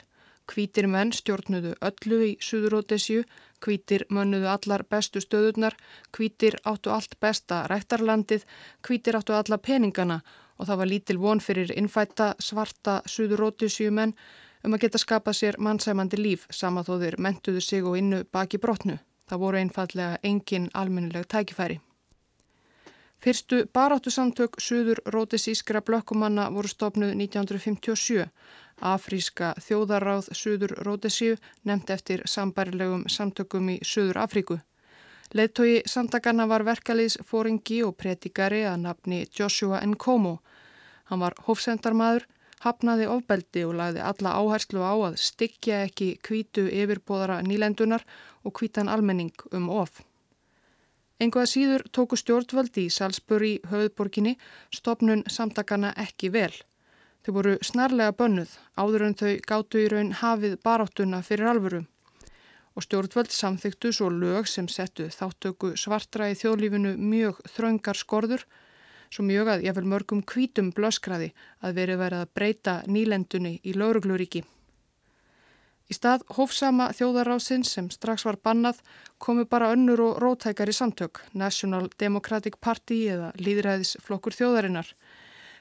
Hvítir 0.50 0.88
menn 0.90 1.12
stjórnudu 1.14 1.76
öllu 1.86 2.18
í 2.26 2.32
Suðurótesju, 2.42 3.22
hvítir 3.62 4.08
mönnudu 4.10 4.50
allar 4.50 4.82
bestu 4.90 5.22
stöðurnar, 5.22 5.76
hvítir 6.18 6.58
áttu 6.66 6.90
allt 6.90 7.14
besta 7.22 7.68
rættarlandið, 7.70 8.48
hvítir 8.82 9.20
áttu 9.20 9.38
alla 9.38 9.62
peningana 9.62 10.22
og 10.58 10.66
það 10.66 10.82
var 10.82 10.90
lítil 10.90 11.22
von 11.22 11.44
fyrir 11.46 11.76
innfætta 11.78 12.34
svarta 12.42 13.02
Suðurótesju 13.06 13.94
menn 13.94 14.16
um 14.66 14.74
að 14.74 14.88
geta 14.88 15.04
skapað 15.06 15.38
sér 15.44 15.62
mannsæmandi 15.62 16.18
líf 16.18 16.50
sama 16.50 16.82
þó 16.82 16.98
þeir 17.06 17.22
mentuðu 17.22 17.62
sig 17.62 17.86
og 17.86 18.02
innu 18.02 18.26
baki 18.34 18.58
brotnu. 18.58 18.98
Það 19.30 19.46
voru 19.46 19.62
einfallega 19.62 20.18
engin 20.24 20.70
almennileg 20.74 21.30
tækifæri. 21.30 21.80
Fyrstu 23.22 23.66
baráttu 23.74 24.10
samtök 24.10 24.60
Suður 24.60 24.98
Rótesískra 25.06 25.82
blökkumanna 25.82 26.50
voru 26.50 26.68
stopnuð 26.68 27.12
1957 27.14 28.26
Afríska 28.82 29.52
þjóðaráð 29.62 30.32
Suður 30.34 30.74
Ródesíu 30.88 31.36
nefnt 31.62 31.94
eftir 31.94 32.26
sambarilegum 32.26 33.06
samtökum 33.06 33.70
í 33.70 33.78
Suður 33.86 34.24
Afríku. 34.24 34.58
Leðtogi 35.38 35.84
samtakana 35.86 36.50
var 36.50 36.66
verkaliðs 36.66 37.20
fóringi 37.22 37.84
og 37.86 37.94
pretikari 38.02 38.66
að 38.66 38.82
nafni 38.88 39.24
Joshua 39.30 39.86
Nkomo. 39.86 40.40
Hann 41.14 41.22
var 41.22 41.38
hófsendarmadur, 41.46 42.26
hafnaði 42.66 43.06
ofbeldi 43.06 43.70
og 43.70 43.78
lagði 43.78 44.02
alla 44.02 44.38
áherslu 44.42 44.82
á 44.82 44.98
að 44.98 45.22
styggja 45.22 45.84
ekki 45.86 46.16
kvítu 46.26 46.66
yfirbóðara 46.74 47.44
nýlendunar 47.46 48.02
og 48.42 48.58
kvítan 48.58 48.90
almenning 48.90 49.46
um 49.54 49.70
of. 49.70 50.02
Enguða 51.22 51.46
síður 51.46 51.84
tóku 51.94 52.18
stjórnvöldi 52.18 52.88
í 52.88 52.94
Salzburg 52.94 53.46
í 53.46 53.54
höfðborginni 53.70 54.32
stopnun 54.74 55.22
samtakana 55.30 55.92
ekki 56.02 56.32
vel. 56.34 56.54
Þau 57.22 57.34
voru 57.36 57.52
snarlega 57.62 58.16
bönnuð 58.18 58.56
áður 58.82 59.06
en 59.06 59.18
þau 59.20 59.34
gáttu 59.52 59.84
í 59.84 59.90
raun 59.94 60.16
hafið 60.18 60.56
baráttuna 60.66 61.20
fyrir 61.22 61.52
alvöru 61.52 61.84
og 62.74 62.86
stjórnvöld 62.88 63.30
samþyktu 63.36 63.92
svo 63.94 64.10
lög 64.10 64.50
sem 64.50 64.66
settu 64.72 65.12
þáttöku 65.14 65.76
svartra 65.78 66.32
í 66.32 66.38
þjóðlífinu 66.40 66.96
mjög 66.98 67.44
þraungar 67.54 68.00
skorður 68.00 68.48
svo 69.12 69.28
mjög 69.28 69.52
að 69.54 69.68
ég 69.68 69.78
vel 69.78 69.86
mörgum 69.94 70.24
kvítum 70.26 70.72
blöskraði 70.74 71.30
að 71.62 71.78
verið 71.82 72.02
verið 72.02 72.24
að 72.24 72.34
breyta 72.40 72.76
nýlendunni 72.88 73.60
í 73.62 73.76
laurugluríki. 73.78 74.42
Í 75.92 75.96
stað 75.98 76.24
hófsama 76.38 76.92
þjóðarásins 76.96 77.74
sem 77.76 77.90
strax 77.92 78.24
var 78.24 78.38
bannað 78.40 78.80
komu 79.20 79.44
bara 79.44 79.74
önnur 79.76 80.00
og 80.06 80.22
rótækari 80.24 80.72
samtök, 80.72 81.20
National 81.34 81.90
Democratic 82.00 82.56
Party 82.64 83.04
eða 83.12 83.34
Líðræðisflokkur 83.36 84.38
þjóðarinnar 84.38 84.96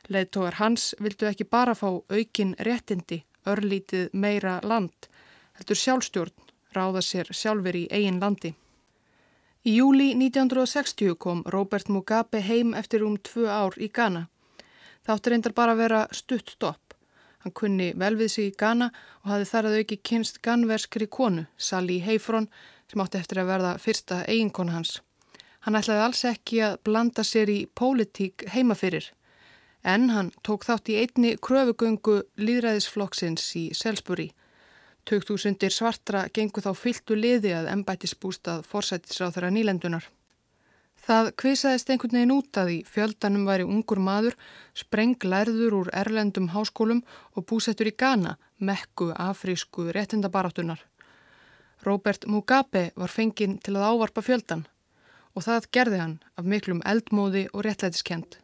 Leðtógar 0.09 0.57
hans 0.59 0.95
vildu 0.99 1.29
ekki 1.29 1.45
bara 1.45 1.75
fá 1.79 1.87
aukin 1.91 2.55
réttindi, 2.67 3.21
örlítið 3.47 4.09
meira 4.13 4.59
land, 4.63 5.09
heldur 5.59 5.79
sjálfstjórn, 5.79 6.35
ráða 6.75 7.03
sér 7.05 7.31
sjálfur 7.31 7.77
í 7.77 7.85
eigin 7.91 8.21
landi. 8.23 8.55
Í 9.69 9.77
júli 9.77 10.11
1960 10.17 11.19
kom 11.21 11.43
Robert 11.55 11.91
Mugabe 11.93 12.41
heim 12.41 12.73
eftir 12.75 13.05
um 13.05 13.19
tvö 13.19 13.47
ár 13.47 13.77
í 13.77 13.91
Ghana. 13.93 14.27
Þáttur 15.07 15.35
reyndar 15.35 15.55
bara 15.55 15.77
að 15.77 15.83
vera 15.85 16.01
stutt 16.17 16.57
stopp. 16.57 16.90
Hann 17.41 17.55
kunni 17.57 17.93
vel 17.97 18.17
við 18.21 18.33
sig 18.35 18.51
í 18.51 18.57
Ghana 18.61 18.91
og 19.23 19.31
hafði 19.33 19.51
þar 19.53 19.69
að 19.69 19.79
auki 19.81 20.01
kynst 20.11 20.43
ganverskri 20.45 21.07
konu, 21.09 21.47
Sally 21.57 22.01
Heifron, 22.05 22.51
sem 22.91 23.01
átti 23.01 23.21
eftir 23.21 23.41
að 23.41 23.53
verða 23.55 23.77
fyrsta 23.81 24.25
eiginkona 24.29 24.77
hans. 24.77 24.99
Hann 25.65 25.77
ætlaði 25.77 26.05
alls 26.05 26.25
ekki 26.29 26.61
að 26.65 26.79
blanda 26.85 27.25
sér 27.25 27.53
í 27.53 27.63
pólitík 27.77 28.47
heimafyrir 28.53 29.11
en 29.83 30.11
hann 30.13 30.31
tók 30.45 30.67
þátt 30.69 30.91
í 30.93 30.99
einni 31.01 31.35
kröfugöngu 31.41 32.21
líðræðisflokksins 32.41 33.47
í 33.57 33.65
Selsbury. 33.77 34.31
2000 35.09 35.73
svartra 35.73 36.27
gengu 36.35 36.61
þá 36.61 36.73
fyltu 36.77 37.17
liði 37.17 37.55
að 37.57 37.71
embætisbústað 37.73 38.67
forsættisráð 38.69 39.37
þeirra 39.37 39.53
nýlendunar. 39.57 40.05
Það 41.01 41.31
kvisaðist 41.41 41.91
einhvern 41.91 42.17
veginn 42.19 42.35
út 42.35 42.59
að 42.61 42.73
í 42.75 42.79
fjöldanum 42.85 43.47
væri 43.49 43.65
ungur 43.65 44.01
maður, 44.05 44.37
sprenglærður 44.77 45.77
úr 45.79 45.91
erlendum 45.97 46.51
háskólum 46.53 47.01
og 47.33 47.47
búsettur 47.49 47.89
í 47.89 47.95
Ghana, 47.97 48.37
mekku 48.59 49.09
afrísku 49.17 49.89
réttindabaráttunar. 49.97 50.85
Robert 51.87 52.27
Mugabe 52.29 52.91
var 52.97 53.09
fenginn 53.09 53.57
til 53.65 53.79
að 53.79 53.87
ávarpa 53.89 54.21
fjöldan 54.21 54.67
og 55.33 55.47
það 55.47 55.69
gerði 55.73 56.01
hann 56.03 56.17
af 56.37 56.45
miklum 56.45 56.83
eldmóði 56.85 57.47
og 57.55 57.65
réttlætiskend 57.65 58.37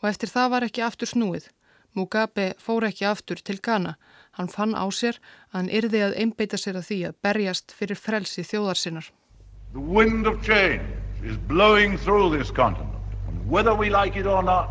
og 0.00 0.08
eftir 0.08 0.30
það 0.32 0.52
var 0.54 0.66
ekki 0.68 0.84
aftur 0.86 1.10
snúið. 1.10 1.48
Mugabe 1.96 2.52
fór 2.62 2.86
ekki 2.86 3.08
aftur 3.08 3.40
til 3.42 3.58
Ghana. 3.64 3.96
Hann 4.38 4.48
fann 4.52 4.76
á 4.78 4.86
sér 4.94 5.18
að 5.50 5.56
hann 5.56 5.72
yrði 5.80 6.04
að 6.06 6.16
einbeita 6.22 6.60
sér 6.60 6.78
að 6.78 6.88
því 6.90 6.98
að 7.08 7.18
berjast 7.26 7.74
fyrir 7.74 7.98
frelsi 7.98 8.46
þjóðarsinnar. 8.46 9.10
Wind 9.74 10.30
of 10.30 10.38
change 10.46 11.07
is 11.24 11.36
blowing 11.48 11.96
through 11.98 12.36
this 12.36 12.50
continent 12.50 12.94
and 13.28 13.50
whether 13.50 13.74
we 13.74 13.90
like 13.90 14.16
it 14.16 14.26
or 14.26 14.42
not 14.42 14.68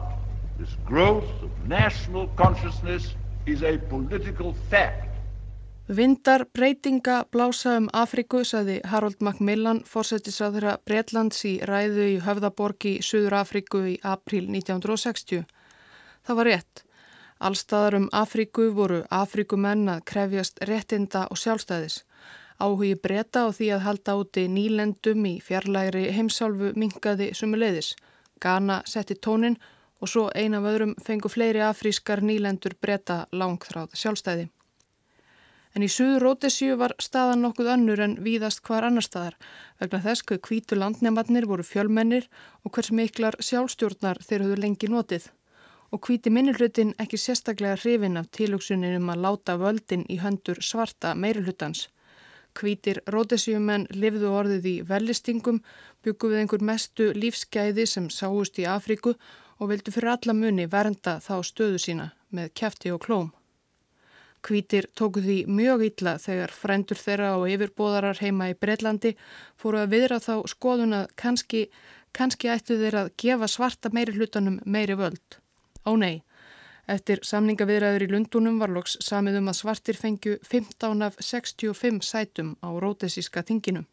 this 0.57 0.75
growth 0.85 1.29
of 1.43 1.51
national 1.67 2.27
consciousness 2.35 3.15
is 3.45 3.63
a 3.63 3.77
political 3.89 4.53
fact 4.69 5.07
Vindar 5.87 6.45
breytinga 6.51 7.25
blása 7.31 7.77
um 7.77 7.85
Afriku, 7.93 8.41
saði 8.43 8.81
Harold 8.83 9.21
Macmillan, 9.23 9.85
fórsetisraðura 9.87 10.73
Breitlands 10.83 11.45
í 11.47 11.53
ræðu 11.63 12.07
í 12.11 12.17
Höfðaborgi 12.25 12.97
í 12.97 13.05
Suður 13.07 13.37
Afriku 13.39 13.85
í 13.87 13.93
april 14.03 14.49
1960. 14.51 15.45
Það 16.27 16.39
var 16.41 16.49
rétt. 16.51 16.83
Allstaðar 17.39 17.95
um 18.01 18.09
Afriku 18.11 18.67
voru 18.75 19.05
Afrikumenn 19.07 19.87
að 19.93 20.03
krefjast 20.11 20.59
réttinda 20.67 21.23
og 21.31 21.39
sjálfstæðis. 21.39 22.01
Áhugi 22.57 22.95
breyta 22.97 23.45
á 23.45 23.53
því 23.53 23.67
að 23.75 23.83
halda 23.85 24.13
úti 24.17 24.43
nýlendum 24.49 25.25
í 25.29 25.33
fjarlægri 25.45 26.07
heimsálfu 26.15 26.71
mingaði 26.73 27.27
sumuleiðis. 27.37 27.91
Ghana 28.41 28.81
setti 28.89 29.13
tónin 29.13 29.57
og 30.01 30.09
svo 30.09 30.23
eina 30.33 30.57
af 30.57 30.69
öðrum 30.71 30.95
fengu 31.05 31.29
fleiri 31.29 31.61
afrískar 31.61 32.23
nýlendur 32.25 32.73
breyta 32.81 33.25
langþráð 33.31 33.93
sjálfstæði. 34.01 34.47
En 35.77 35.83
í 35.85 35.89
Suður 35.93 36.23
Rótesíu 36.25 36.77
var 36.81 36.95
staðan 36.97 37.43
nokkuð 37.45 37.67
önnur 37.75 37.99
en 38.01 38.15
víðast 38.25 38.63
hvar 38.65 38.87
annar 38.87 39.05
staðar 39.05 39.35
vegna 39.81 39.99
þess 40.05 40.25
hver 40.25 40.39
kvítu 40.47 40.77
landnefnarnir 40.79 41.45
voru 41.45 41.65
fjölmennir 41.71 42.25
og 42.63 42.73
hvers 42.73 42.89
miklar 42.89 43.37
sjálfstjórnar 43.37 44.23
þeir 44.25 44.45
höfðu 44.47 44.57
lengi 44.63 44.89
notið. 44.89 45.27
Og 45.93 46.01
kvíti 46.07 46.33
minnilhutin 46.33 46.95
ekki 46.97 47.19
sérstaklega 47.21 47.77
hrifin 47.77 48.17
af 48.17 48.31
tilugsunin 48.33 48.97
um 48.97 49.13
að 49.13 49.21
láta 49.27 49.59
völdin 49.61 50.07
í 50.09 50.17
höndur 50.23 50.57
svarta 50.65 51.13
meirulhutans. 51.13 51.85
Kvítir 52.57 53.03
Rótesíumenn 53.13 53.85
lifðu 53.93 54.31
orðið 54.33 54.69
í 54.71 54.75
vellistingum, 54.89 55.59
byggu 56.01 56.31
við 56.31 56.39
einhver 56.41 56.63
mestu 56.65 57.11
lífsgæði 57.13 57.85
sem 57.85 58.07
sáust 58.09 58.57
í 58.57 58.65
Afríku 58.65 59.13
og 59.59 59.71
vildu 59.71 59.93
fyrir 59.93 60.15
alla 60.15 60.33
muni 60.33 60.65
vernda 60.71 61.17
þá 61.21 61.35
stöðu 61.45 61.81
sína 61.81 62.07
með 62.33 62.53
kæfti 62.57 62.93
og 62.93 63.03
klóm. 63.05 63.29
Kvítir 64.45 64.87
tóku 64.97 65.21
því 65.21 65.37
mjög 65.49 65.83
illa 65.87 66.13
þegar 66.21 66.53
frendur 66.53 66.99
þeirra 67.01 67.31
og 67.37 67.47
yfirbóðarar 67.51 68.21
heima 68.21 68.51
í 68.51 68.55
Breitlandi 68.57 69.15
fóru 69.59 69.81
að 69.81 69.93
viðra 69.95 70.19
þá 70.23 70.33
skoðun 70.53 70.97
að 71.01 71.09
kannski, 71.19 71.63
kannski 72.13 72.51
ættu 72.53 72.77
þeir 72.79 73.01
að 73.01 73.11
gefa 73.21 73.49
svarta 73.51 73.91
meiri 73.93 74.15
hlutanum 74.15 74.61
meiri 74.65 74.97
völd. 74.97 75.39
Ó 75.89 75.97
nei, 75.97 76.23
eftir 76.87 77.19
samningaviðræður 77.27 78.05
í 78.05 78.09
Lundunum 78.11 78.57
var 78.61 78.71
loks 78.71 78.95
samið 79.03 79.41
um 79.41 79.51
að 79.51 79.59
svartir 79.59 79.99
fengju 79.99 80.37
15 80.47 81.03
af 81.03 81.19
65 81.19 82.01
sætum 82.07 82.55
á 82.63 82.69
rótesíska 82.79 83.43
þinginum. 83.47 83.85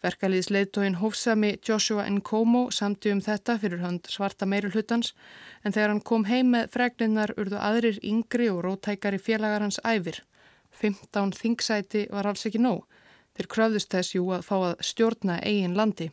Verkaliðsleitóin 0.00 0.96
hófsami 0.96 1.58
Joshua 1.68 2.06
Nkomo 2.08 2.70
samti 2.72 3.12
um 3.12 3.20
þetta 3.20 3.58
fyrir 3.60 3.82
hönd 3.82 4.08
svarta 4.08 4.46
meirulhutans 4.48 5.12
en 5.64 5.74
þegar 5.76 5.92
hann 5.92 6.00
kom 6.00 6.24
heim 6.24 6.54
með 6.54 6.70
freglinnar 6.72 7.34
urðu 7.36 7.60
aðrir 7.60 7.98
yngri 8.00 8.48
og 8.48 8.62
rótækari 8.64 9.20
félagar 9.20 9.60
hans 9.60 9.80
æfir. 9.84 10.22
15 10.80 11.34
þingsæti 11.36 12.06
var 12.14 12.30
alls 12.30 12.46
ekki 12.48 12.62
nóg. 12.64 12.86
Þeir 13.36 13.50
kröfðust 13.52 13.92
þess 13.92 14.14
jú 14.16 14.24
að 14.32 14.46
fá 14.48 14.56
að 14.56 14.80
stjórna 14.88 15.36
eigin 15.44 15.76
landi. 15.76 16.08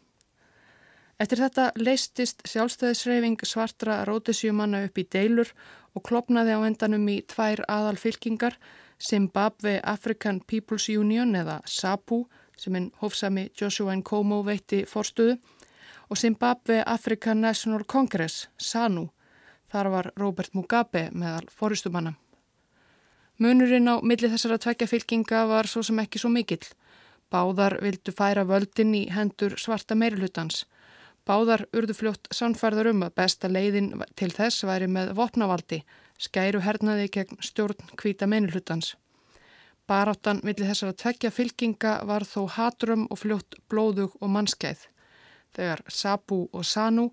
Eftir 1.18 1.40
þetta 1.42 1.72
leistist 1.82 2.44
sjálfstæðisreifing 2.46 3.42
svartra 3.42 4.04
rótisjumanna 4.06 4.84
upp 4.86 5.00
í 5.02 5.06
deilur 5.10 5.50
og 5.98 6.04
klopnaði 6.06 6.54
á 6.54 6.62
endanum 6.68 7.08
í 7.10 7.24
tvær 7.26 7.64
aðal 7.66 7.98
fylkingar 7.98 8.60
Zimbabwe 9.02 9.80
African 9.82 10.42
People's 10.46 10.86
Union 10.94 11.34
eða 11.36 11.58
SAPU 11.66 12.28
sem 12.58 12.78
einn 12.78 12.92
hófsami 13.02 13.48
Joshua 13.58 13.96
Nkomo 13.98 14.44
veitti 14.46 14.84
forstuðu 14.86 15.40
og 16.10 16.18
Zimbabwe 16.18 16.84
African 16.86 17.42
National 17.42 17.84
Congress, 17.84 18.48
SANU. 18.58 19.10
Þar 19.68 19.90
var 19.92 20.12
Robert 20.16 20.54
Mugabe 20.54 21.10
meðal 21.12 21.50
fóristumanna. 21.52 22.14
Munurinn 23.38 23.90
á 23.90 24.00
milli 24.02 24.30
þessara 24.32 24.58
tvekja 24.58 24.88
fylkinga 24.88 25.44
var 25.50 25.68
svo 25.68 25.84
sem 25.84 26.00
ekki 26.00 26.22
svo 26.22 26.32
mikill. 26.32 26.64
Báðar 27.30 27.82
vildu 27.84 28.14
færa 28.16 28.46
völdin 28.48 28.96
í 28.96 29.04
hendur 29.12 29.58
svarta 29.60 29.98
meirulhutans. 30.00 30.64
Báðar 31.27 31.65
urðu 31.75 31.91
fljótt 31.98 32.29
sannfærðar 32.31 32.93
um 32.93 33.01
að 33.03 33.15
besta 33.19 33.50
leiðin 33.51 33.89
til 34.15 34.29
þess 34.31 34.63
væri 34.63 34.88
með 34.88 35.10
vopnavaldi, 35.17 35.81
skæru 36.15 36.62
hernaði 36.63 37.10
gegn 37.12 37.41
stjórn 37.43 37.91
hvita 38.00 38.29
meirulhutans. 38.31 38.93
Baráttan 39.88 40.39
millir 40.48 40.69
þessara 40.69 40.96
tvekja 40.96 41.31
fylkinga 41.31 41.98
var 42.07 42.24
þó 42.27 42.48
hatrum 42.55 43.05
og 43.12 43.19
fljótt 43.19 43.60
blóðug 43.67 44.15
og 44.22 44.31
mannskæð. 44.31 44.88
Þegar 45.55 45.84
Sabu 45.91 46.46
og 46.53 46.65
Sanu 46.67 47.10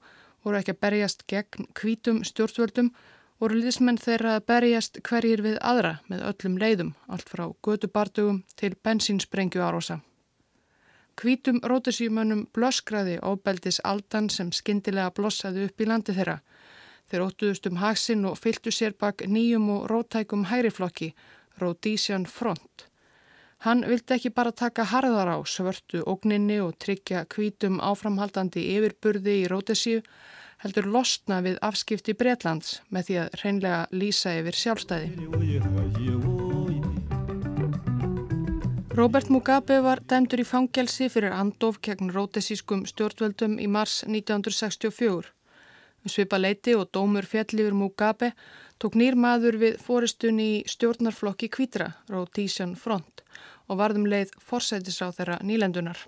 voru 0.46 0.60
ekki 0.60 0.76
að 0.76 0.82
berjast 0.86 1.26
gegn 1.30 1.68
hvítum 1.74 2.22
stjórnvöldum 2.26 2.94
voru 3.42 3.58
liðsmenn 3.58 3.98
þeirra 3.98 4.38
að 4.38 4.46
berjast 4.50 5.02
hverjir 5.06 5.42
við 5.42 5.58
aðra 5.58 5.96
með 6.06 6.26
öllum 6.30 6.58
leiðum, 6.62 6.96
allt 7.10 7.30
frá 7.30 7.48
gödubardugum 7.66 8.44
til 8.54 8.76
bensínsprengju 8.78 9.62
árosa. 9.62 10.04
Hvítum 11.20 11.60
rótisíumönnum 11.62 12.46
blöskraði 12.54 13.18
óbeldis 13.22 13.80
aldan 13.84 14.30
sem 14.30 14.50
skindilega 14.52 15.12
blossaði 15.14 15.68
upp 15.68 15.80
í 15.80 15.86
landi 15.88 16.14
þeirra. 16.16 16.40
Þeir 17.10 17.24
óttuðust 17.26 17.68
um 17.70 17.78
haksinn 17.82 18.24
og 18.26 18.40
fylgtu 18.40 18.72
sér 18.74 18.96
bak 18.98 19.22
nýjum 19.28 19.68
og 19.76 19.86
rótækum 19.92 20.48
hæriflokki, 20.50 21.12
Rhodesian 21.60 22.26
Front. 22.26 22.88
Hann 23.64 23.84
vildi 23.88 24.16
ekki 24.16 24.30
bara 24.34 24.52
taka 24.52 24.84
harðar 24.90 25.30
á 25.32 25.38
svörtu 25.48 26.02
ógninni 26.04 26.58
og 26.60 26.74
tryggja 26.82 27.24
kvítum 27.24 27.78
áframhaldandi 27.80 28.66
yfirburði 28.74 29.38
í 29.44 29.48
Rótesíu, 29.48 30.02
heldur 30.64 30.90
losna 30.96 31.40
við 31.44 31.56
afskipti 31.64 32.12
Breitlands 32.18 32.80
með 32.90 33.08
því 33.08 33.20
að 33.22 33.38
reynlega 33.44 33.82
lýsa 34.02 34.36
yfir 34.40 34.60
sjálfstæði. 34.64 36.43
Robert 38.94 39.26
Mugabe 39.26 39.80
var 39.82 39.98
dæmdur 40.06 40.38
í 40.38 40.44
fangelsi 40.46 41.08
fyrir 41.10 41.32
andof 41.34 41.80
gegn 41.82 42.12
rótesískum 42.14 42.84
stjórnvöldum 42.86 43.56
í 43.58 43.66
mars 43.66 44.04
1964. 44.06 45.32
Um 46.04 46.12
svipa 46.12 46.38
leiti 46.38 46.76
og 46.78 46.92
dómur 46.94 47.26
fjallifur 47.26 47.74
Mugabe 47.74 48.28
tók 48.78 48.94
nýr 49.00 49.18
maður 49.18 49.58
við 49.62 49.80
fóristunni 49.82 50.46
í 50.52 50.60
stjórnarflokki 50.70 51.48
Kvítra, 51.56 51.88
Rhodesian 52.06 52.76
Front 52.78 53.24
og 53.66 53.80
varðum 53.82 54.06
leið 54.12 54.30
forsætisráð 54.38 55.18
þeirra 55.18 55.40
nýlendunar. 55.42 55.98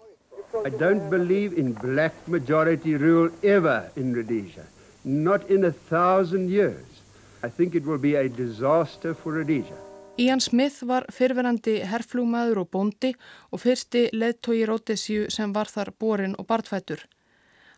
I 0.62 0.70
don't 0.70 1.10
believe 1.10 1.58
in 1.58 1.74
black 1.82 2.14
majority 2.28 2.94
rule 2.94 3.32
ever 3.42 3.90
in 3.96 4.14
Rhodesia. 4.14 4.62
Not 5.02 5.50
in 5.50 5.64
a 5.64 5.72
thousand 5.90 6.54
years. 6.54 7.02
I 7.42 7.50
think 7.50 7.74
it 7.74 7.84
will 7.84 7.98
be 7.98 8.14
a 8.14 8.28
disaster 8.28 9.12
for 9.12 9.32
Rhodesia. 9.40 9.85
Ian 10.18 10.40
Smith 10.40 10.80
var 10.88 11.04
fyrverandi 11.12 11.74
herflúmaður 11.84 12.62
og 12.62 12.70
bóndi 12.72 13.10
og 13.52 13.60
fyrsti 13.60 14.06
leðtói 14.16 14.62
Rótesju 14.64 15.26
sem 15.28 15.52
var 15.52 15.68
þar 15.68 15.90
borin 16.00 16.36
og 16.40 16.46
bartfættur. 16.48 17.02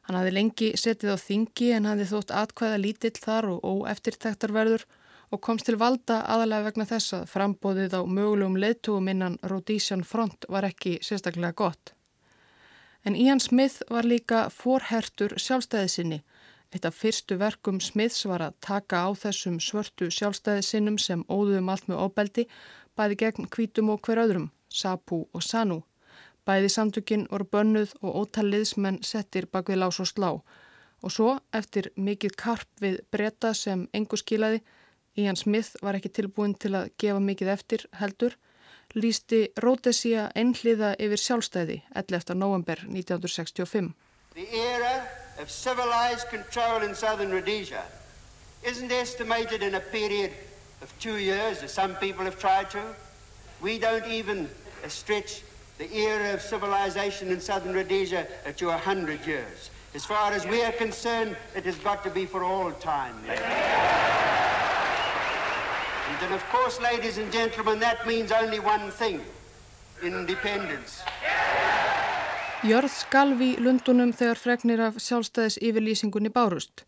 Hann 0.06 0.20
hafði 0.20 0.34
lengi 0.36 0.68
setið 0.78 1.12
á 1.12 1.18
þingi 1.18 1.72
en 1.74 1.88
hafði 1.90 2.06
þótt 2.12 2.30
atkvæða 2.42 2.78
lítill 2.84 3.18
þar 3.18 3.48
og 3.56 3.66
óeftirtæktarverður 3.72 4.86
og 5.34 5.42
komst 5.42 5.66
til 5.66 5.80
valda 5.82 6.20
aðalega 6.30 6.68
vegna 6.68 6.86
þess 6.92 7.16
að 7.18 7.26
frambóðið 7.32 7.98
á 7.98 8.02
mögulegum 8.06 8.60
leðtúum 8.62 9.10
innan 9.10 9.40
Rhodesian 9.42 10.06
Front 10.06 10.46
var 10.48 10.68
ekki 10.70 11.00
sérstaklega 11.02 11.58
gott. 11.58 11.92
En 13.02 13.18
Ian 13.18 13.42
Smith 13.42 13.82
var 13.90 14.06
líka 14.06 14.46
forhertur 14.54 15.34
sjálfstæðisinni. 15.42 16.22
Eitt 16.68 16.84
af 16.84 16.96
fyrstu 17.00 17.38
verkum 17.40 17.78
Smiths 17.80 18.26
var 18.28 18.42
að 18.44 18.56
taka 18.60 19.00
á 19.00 19.08
þessum 19.16 19.56
svörtu 19.56 20.10
sjálfstæðisinnum 20.12 20.98
sem 21.00 21.22
óðuðum 21.24 21.70
allt 21.72 21.86
með 21.88 22.00
óbeldi, 22.04 22.44
bæði 22.92 23.16
gegn 23.22 23.46
kvítum 23.54 23.88
og 23.94 24.02
hver 24.04 24.20
öðrum, 24.20 24.50
Sapu 24.68 25.22
og 25.32 25.42
Sanu. 25.42 25.78
Bæði 26.44 26.68
samtökinn 26.74 27.24
voru 27.30 27.46
bönnuð 27.48 27.94
og 28.02 28.18
ótal 28.20 28.50
liðsmenn 28.52 29.00
settir 29.02 29.48
bak 29.48 29.70
við 29.72 29.80
lás 29.80 30.00
og 30.04 30.10
slá. 30.10 30.30
Og 31.00 31.14
svo, 31.14 31.38
eftir 31.56 31.88
mikill 31.96 32.36
karp 32.36 32.68
við 32.82 32.98
breyta 33.12 33.54
sem 33.54 33.86
engu 33.96 34.20
skilaði, 34.20 34.60
Ian 35.16 35.40
Smith 35.40 35.80
var 35.82 35.96
ekki 35.96 36.12
tilbúin 36.12 36.52
til 36.54 36.74
að 36.76 36.90
gefa 37.00 37.22
mikið 37.22 37.52
eftir 37.54 37.86
heldur, 38.00 38.36
lísti 38.94 39.46
Rhodesia 39.56 40.28
einhliða 40.36 40.92
yfir 41.00 41.24
sjálfstæði 41.24 41.80
11. 41.96 42.36
november 42.36 42.84
1965. 42.84 43.94
Of 45.38 45.50
civilized 45.50 46.28
control 46.30 46.82
in 46.82 46.94
southern 46.96 47.30
Rhodesia 47.30 47.84
isn't 48.64 48.90
estimated 48.90 49.62
in 49.62 49.76
a 49.76 49.80
period 49.80 50.32
of 50.82 50.92
two 50.98 51.16
years 51.16 51.62
as 51.62 51.72
some 51.72 51.94
people 51.96 52.24
have 52.24 52.40
tried 52.40 52.70
to. 52.70 52.82
We 53.60 53.78
don't 53.78 54.06
even 54.06 54.48
stretch 54.88 55.42
the 55.78 55.88
era 55.94 56.34
of 56.34 56.42
civilization 56.42 57.28
in 57.30 57.40
southern 57.40 57.72
Rhodesia 57.72 58.26
to 58.56 58.70
a 58.70 58.76
hundred 58.76 59.24
years. 59.26 59.70
As 59.94 60.04
far 60.04 60.32
as 60.32 60.44
we 60.44 60.64
are 60.64 60.72
concerned, 60.72 61.36
it 61.54 61.64
has 61.64 61.78
got 61.78 62.02
to 62.02 62.10
be 62.10 62.26
for 62.26 62.42
all 62.42 62.72
time. 62.72 63.14
And 63.28 63.38
then, 66.20 66.32
of 66.32 66.44
course, 66.50 66.80
ladies 66.80 67.16
and 67.18 67.30
gentlemen, 67.32 67.78
that 67.78 68.04
means 68.08 68.32
only 68.32 68.58
one 68.58 68.90
thing. 68.90 69.20
Independence. 70.02 71.00
Jörð 72.66 72.90
skalvi 72.90 73.52
Lundunum 73.62 74.10
þegar 74.10 74.38
fregnir 74.42 74.80
af 74.82 74.96
sjálfstæðis 74.98 75.60
yfirlýsingunni 75.62 76.32
bárust. 76.34 76.80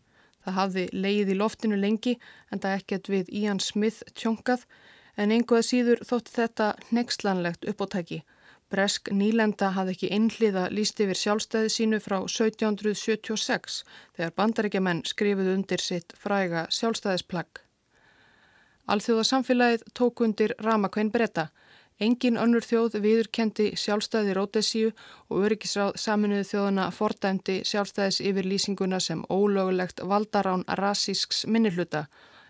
Það 0.43 0.57
hafði 0.57 0.83
leið 0.91 1.29
í 1.31 1.37
loftinu 1.39 1.77
lengi 1.79 2.17
en 2.51 2.59
það 2.59 2.73
ekkert 2.81 3.07
við 3.13 3.29
Ian 3.39 3.61
Smith 3.63 4.01
tjónkað 4.11 4.65
en 5.15 5.31
einhvað 5.31 5.63
síður 5.69 6.03
þótt 6.09 6.33
þetta 6.33 6.67
nexlanlegt 6.91 7.63
uppóttæki. 7.71 8.19
Bresk 8.67 9.13
nýlenda 9.15 9.71
hafði 9.77 9.95
ekki 9.95 10.11
einhliða 10.17 10.65
líst 10.75 10.99
yfir 10.99 11.21
sjálfstæði 11.21 11.71
sínu 11.71 12.01
frá 12.03 12.17
1776 12.19 13.81
þegar 14.17 14.35
bandaríkjaman 14.41 15.05
skrifuð 15.07 15.53
undir 15.55 15.79
sitt 15.79 16.11
fræga 16.19 16.65
sjálfstæðisplagg. 16.67 17.63
Alþjóða 18.91 19.23
samfélagið 19.23 19.87
tók 19.95 20.19
undir 20.27 20.51
ramakvein 20.59 21.15
breyta. 21.15 21.47
Engin 22.01 22.39
önnur 22.41 22.65
þjóð 22.65 22.95
viðurkendi 23.03 23.67
sjálfstæði 23.77 24.33
Rótesíu 24.33 24.87
og 25.29 25.43
öryggisráð 25.45 25.99
saminuðu 26.01 26.47
þjóðuna 26.49 26.87
fordæmdi 26.97 27.59
sjálfstæðis 27.69 28.17
yfir 28.25 28.49
lýsinguna 28.49 28.97
sem 29.05 29.21
ólögulegt 29.29 30.01
valdarán 30.09 30.63
rasísks 30.81 31.43
minnihluta. 31.45 32.07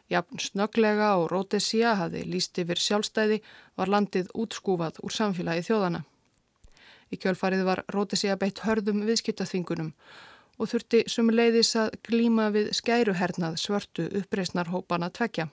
Jafn 0.08 0.40
snöglega 0.40 1.12
og 1.20 1.28
Rótesíu 1.34 1.92
hafi 2.00 2.24
líst 2.32 2.64
yfir 2.64 2.80
sjálfstæði 2.80 3.42
var 3.76 3.92
landið 3.92 4.32
útskúfað 4.32 5.04
úr 5.04 5.20
samfélagi 5.20 5.68
þjóðana. 5.68 6.06
Í 7.12 7.20
kjölfarið 7.20 7.68
var 7.68 7.84
Rótesíu 7.92 8.38
beitt 8.40 8.64
hörðum 8.64 9.04
viðskiptaþvingunum 9.04 9.92
og 10.62 10.72
þurfti 10.72 11.04
sumuleiðis 11.12 11.76
að 11.76 11.98
glíma 12.08 12.54
við 12.56 12.72
skæruhernað 12.80 13.60
svörtu 13.60 14.08
uppreysnar 14.22 14.72
hópana 14.72 15.12
tvekja. 15.12 15.52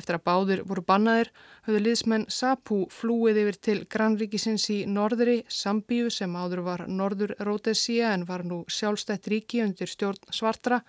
Eftir 0.00 0.16
að 0.16 0.24
báðir 0.24 0.60
voru 0.64 0.82
bannaðir 0.88 1.28
höfðu 1.66 1.80
liðsmenn 1.82 2.22
Sapu 2.32 2.78
flúið 2.90 3.42
yfir 3.42 3.58
til 3.66 3.74
grannríkisins 3.92 4.64
í 4.72 4.78
norðri 4.88 5.42
Sambíu 5.52 6.08
sem 6.10 6.32
áður 6.32 6.62
var 6.68 6.84
norður 6.88 7.34
Rótesíja 7.44 8.14
en 8.16 8.24
var 8.28 8.46
nú 8.48 8.62
sjálfstætt 8.72 9.28
ríki 9.28 9.60
undir 9.64 9.90
stjórn 9.90 10.32
svartra 10.32 10.80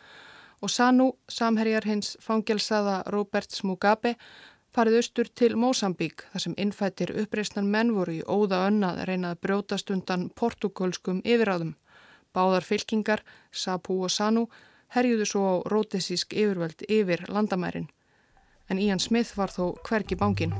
og 0.63 0.71
Sanu, 0.71 1.09
samherjar 1.27 1.83
hins 1.83 2.13
fangelsaða 2.23 3.01
Roberts 3.11 3.65
Mugabe, 3.67 4.13
farið 4.71 5.01
austur 5.01 5.27
til 5.35 5.57
Mósambík 5.59 6.23
þar 6.31 6.43
sem 6.45 6.55
innfættir 6.63 7.11
uppreisnar 7.25 7.67
menn 7.67 7.91
voru 7.97 8.15
í 8.15 8.21
óða 8.23 8.61
önnað 8.69 9.01
reynað 9.09 9.41
brjótast 9.43 9.91
undan 9.91 10.29
portugalskum 10.39 11.19
yfiráðum. 11.27 11.75
Báðar 12.33 12.63
fylkingar, 12.63 13.25
Sapu 13.51 13.99
og 14.07 14.15
Sanu, 14.15 14.47
herjuðu 14.95 15.27
svo 15.27 15.43
á 15.43 15.55
rótesísk 15.67 16.31
yfirvöld 16.31 16.87
yfir 16.87 17.27
landamærin 17.27 17.91
en 18.69 18.79
Ian 18.79 18.99
Smith 18.99 19.37
var 19.37 19.51
þó 19.51 19.73
hvergi 19.87 20.15
bángin. 20.19 20.53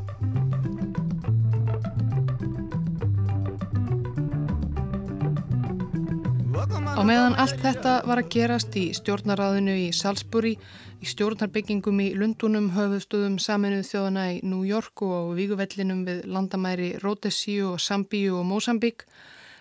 Á 6.93 7.01
meðan 7.01 7.33
allt 7.41 7.57
þetta 7.57 7.93
var 8.05 8.21
að 8.21 8.29
gerast 8.35 8.75
í 8.77 8.83
stjórnaráðinu 8.93 9.73
í 9.81 9.87
Salisbury, 9.97 10.53
í 11.01 11.09
stjórnarbyggingum 11.09 11.99
í 11.99 12.11
Lundunum, 12.15 12.69
höfuðstöðum 12.75 13.39
saminuð 13.41 13.87
þjóðana 13.89 14.27
í 14.35 14.39
New 14.45 14.61
York 14.67 15.01
og 15.03 15.33
víguvellinum 15.39 16.05
við 16.07 16.23
landamæri 16.29 16.93
Rhodesíu 17.01 17.73
og 17.73 17.81
Sambíu 17.81 18.37
og 18.39 18.47
Mosambík, 18.47 19.07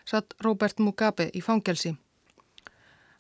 satt 0.05 0.37
Robert 0.45 0.79
Mugabe 0.79 1.31
í 1.33 1.43
fangelsi. 1.43 1.97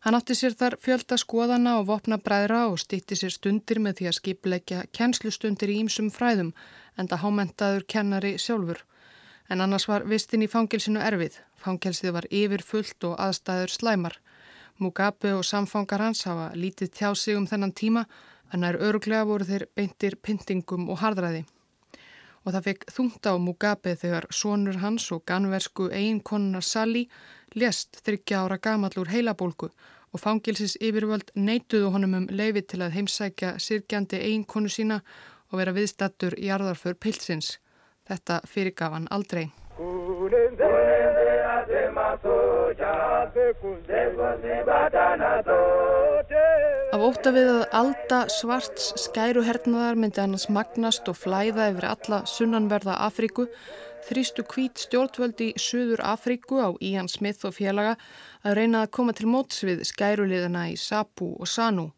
Hann 0.03 0.17
átti 0.19 0.35
sér 0.35 0.57
þar 0.59 0.75
fjölda 0.83 1.15
skoðana 1.21 1.77
og 1.79 1.85
vopna 1.87 2.17
bræðra 2.19 2.65
og 2.73 2.81
stýtti 2.83 3.15
sér 3.15 3.31
stundir 3.31 3.79
með 3.79 4.01
því 4.01 4.07
að 4.11 4.17
skipleggja 4.17 4.79
kennslustundir 4.99 5.71
í 5.71 5.77
ýmsum 5.85 6.09
fræðum 6.11 6.49
en 6.99 7.11
það 7.11 7.23
hámentaður 7.23 7.85
kennari 7.95 8.33
sjálfur. 8.43 8.81
En 9.47 9.63
annars 9.63 9.87
var 9.87 10.03
vistin 10.11 10.43
í 10.43 10.49
fangilsinu 10.51 10.99
erfið. 10.99 11.37
Fangilsið 11.63 12.17
var 12.17 12.27
yfir 12.35 12.65
fullt 12.67 13.07
og 13.07 13.15
aðstæður 13.23 13.75
slæmar. 13.77 14.17
Mugabe 14.83 15.37
og 15.37 15.45
samfangar 15.47 16.03
hans 16.03 16.25
hafa 16.27 16.49
lítið 16.59 16.91
tjá 16.99 17.15
sig 17.15 17.39
um 17.39 17.47
þennan 17.47 17.71
tíma 17.71 18.03
en 18.51 18.65
nær 18.67 18.81
öruglega 18.83 19.29
voru 19.29 19.47
þeir 19.47 19.69
beintir 19.77 20.17
pyntingum 20.19 20.89
og 20.91 20.99
hardræði. 20.99 21.45
Og 22.43 22.57
það 22.57 22.67
fekk 22.67 22.89
þungt 22.91 23.31
á 23.31 23.39
Mugabe 23.39 23.95
þegar 23.95 24.27
sonur 24.35 24.83
hans 24.83 25.07
og 25.15 25.23
ganversku 25.31 25.93
eiginkonuna 25.95 26.59
Sally 26.59 27.07
lést 27.55 28.01
þryggja 28.05 28.45
ára 28.45 28.59
gamallur 28.63 29.11
heilabólku 29.13 29.71
og 30.13 30.21
fangilsis 30.21 30.77
yfirvöld 30.81 31.33
neituðu 31.35 31.91
honum 31.95 32.17
um 32.21 32.27
leifi 32.31 32.63
til 32.73 32.83
að 32.85 32.97
heimsækja 32.99 33.55
sirkjandi 33.67 34.21
eiginkonu 34.21 34.73
sína 34.73 35.01
og 35.53 35.61
vera 35.61 35.75
viðstattur 35.77 36.37
í 36.39 36.53
arðarför 36.53 36.97
pilsins. 37.01 37.59
Þetta 38.09 38.41
fyrirgaf 38.49 38.97
hann 38.97 39.09
aldrei. 39.11 39.49
Af 46.93 47.01
óta 47.01 47.31
við 47.33 47.47
að 47.49 47.63
alda 47.73 48.17
svarts 48.29 48.91
skæruhernaðar 49.01 49.97
myndi 49.97 50.21
annars 50.21 50.51
magnast 50.53 51.07
og 51.09 51.17
flæða 51.17 51.71
yfir 51.71 51.87
alla 51.89 52.19
sunnanverða 52.29 52.99
Afríku 53.07 53.47
þrýstu 54.05 54.45
kvít 54.45 54.83
stjórnvöld 54.83 55.41
í 55.41 55.47
Suður 55.57 56.03
Afríku 56.05 56.61
á 56.61 56.69
Ían 56.85 57.09
Smith 57.09 57.49
og 57.49 57.57
félaga 57.57 57.95
að 58.45 58.59
reyna 58.61 58.83
að 58.85 58.93
koma 58.99 59.17
til 59.17 59.31
móts 59.33 59.65
við 59.65 59.81
skæruliðana 59.89 60.67
í 60.75 60.77
Sapu 60.77 61.31
og 61.33 61.49
Sanu. 61.49 61.89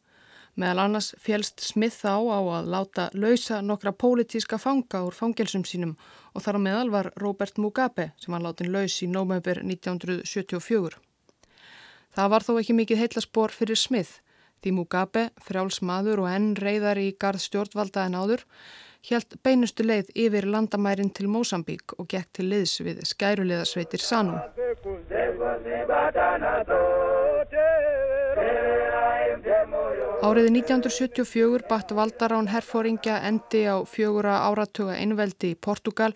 Meðal 0.54 0.84
annars 0.84 1.10
félst 1.18 1.66
Smith 1.66 2.06
á 2.06 2.14
á 2.14 2.38
að 2.38 2.70
láta 2.70 3.10
lausa 3.18 3.58
nokkra 3.66 3.90
pólitíska 3.90 4.62
fanga 4.62 5.02
úr 5.02 5.18
fangelsum 5.18 5.66
sínum 5.66 5.96
og 6.38 6.46
þar 6.46 6.62
á 6.62 6.66
meðal 6.70 6.92
var 6.94 7.10
Robert 7.18 7.58
Mugabe 7.58 8.12
sem 8.14 8.30
var 8.30 8.46
látin 8.46 8.70
laus 8.70 9.02
í 9.02 9.10
nómöfur 9.10 9.58
1974. 9.58 11.02
Það 12.14 12.30
var 12.30 12.46
þó 12.46 12.60
ekki 12.60 12.78
mikið 12.78 13.02
heitlaspor 13.02 13.50
fyrir 13.50 13.74
Smith 13.74 14.20
Því 14.64 14.70
Mugabe, 14.72 15.26
frjálsmaður 15.44 16.22
og 16.22 16.30
enn 16.32 16.54
reyðar 16.56 16.96
í 16.96 17.10
garð 17.20 17.42
stjórnvalda 17.44 18.06
en 18.08 18.14
áður, 18.16 18.42
hjælt 19.04 19.34
beinustu 19.44 19.84
leið 19.84 20.06
yfir 20.16 20.46
landamærin 20.48 21.10
til 21.12 21.26
Mósambík 21.28 21.92
og 21.98 22.06
gekk 22.08 22.30
til 22.38 22.46
liðs 22.48 22.78
við 22.80 23.02
skæruleðasveitir 23.10 24.00
Sanu. 24.00 24.38
Áriði 30.24 30.54
1974 30.54 31.66
batt 31.68 31.92
Valdarán 31.98 32.48
herfóringja 32.48 33.18
endi 33.28 33.66
á 33.68 33.84
fjögura 33.84 34.38
áratuga 34.46 34.94
einveldi 34.96 35.50
í 35.52 35.58
Portugal 35.60 36.14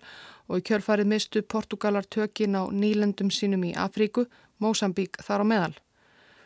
og 0.49 0.63
í 0.63 0.65
kjölfarið 0.71 1.11
mistu 1.13 1.45
Portugalar 1.45 2.09
tökin 2.09 2.57
á 2.57 2.65
nýlendum 2.73 3.29
sínum 3.29 3.69
í 3.69 3.75
Afríku, 3.77 4.25
Mósambík 4.57 5.21
þar 5.21 5.45
á 5.45 5.49
meðal. 5.53 5.77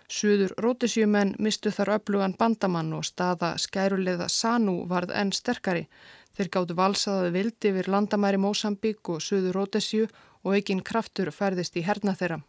Suður 0.10 0.54
rótisjumenn 0.62 1.36
mistu 1.40 1.72
þar 1.72 1.96
öflugan 1.98 2.36
bandamann 2.40 2.94
og 2.94 3.06
staða 3.08 3.54
skæruleiða 3.58 4.28
Sanu 4.30 4.84
varð 4.88 5.14
enn 5.16 5.32
sterkari. 5.32 5.88
Þeir 6.34 6.50
gáttu 6.56 6.78
valsaði 6.78 7.34
vildi 7.34 7.72
yfir 7.72 7.90
landamæri 7.94 8.40
Mósambík 8.42 9.10
og 9.14 9.22
Suður 9.22 9.60
rótisju 9.60 10.08
og 10.44 10.56
eigin 10.58 10.84
kraftur 10.84 11.32
færðist 11.32 11.78
í 11.78 11.86
herna 11.88 12.16
þeirra. 12.20 12.42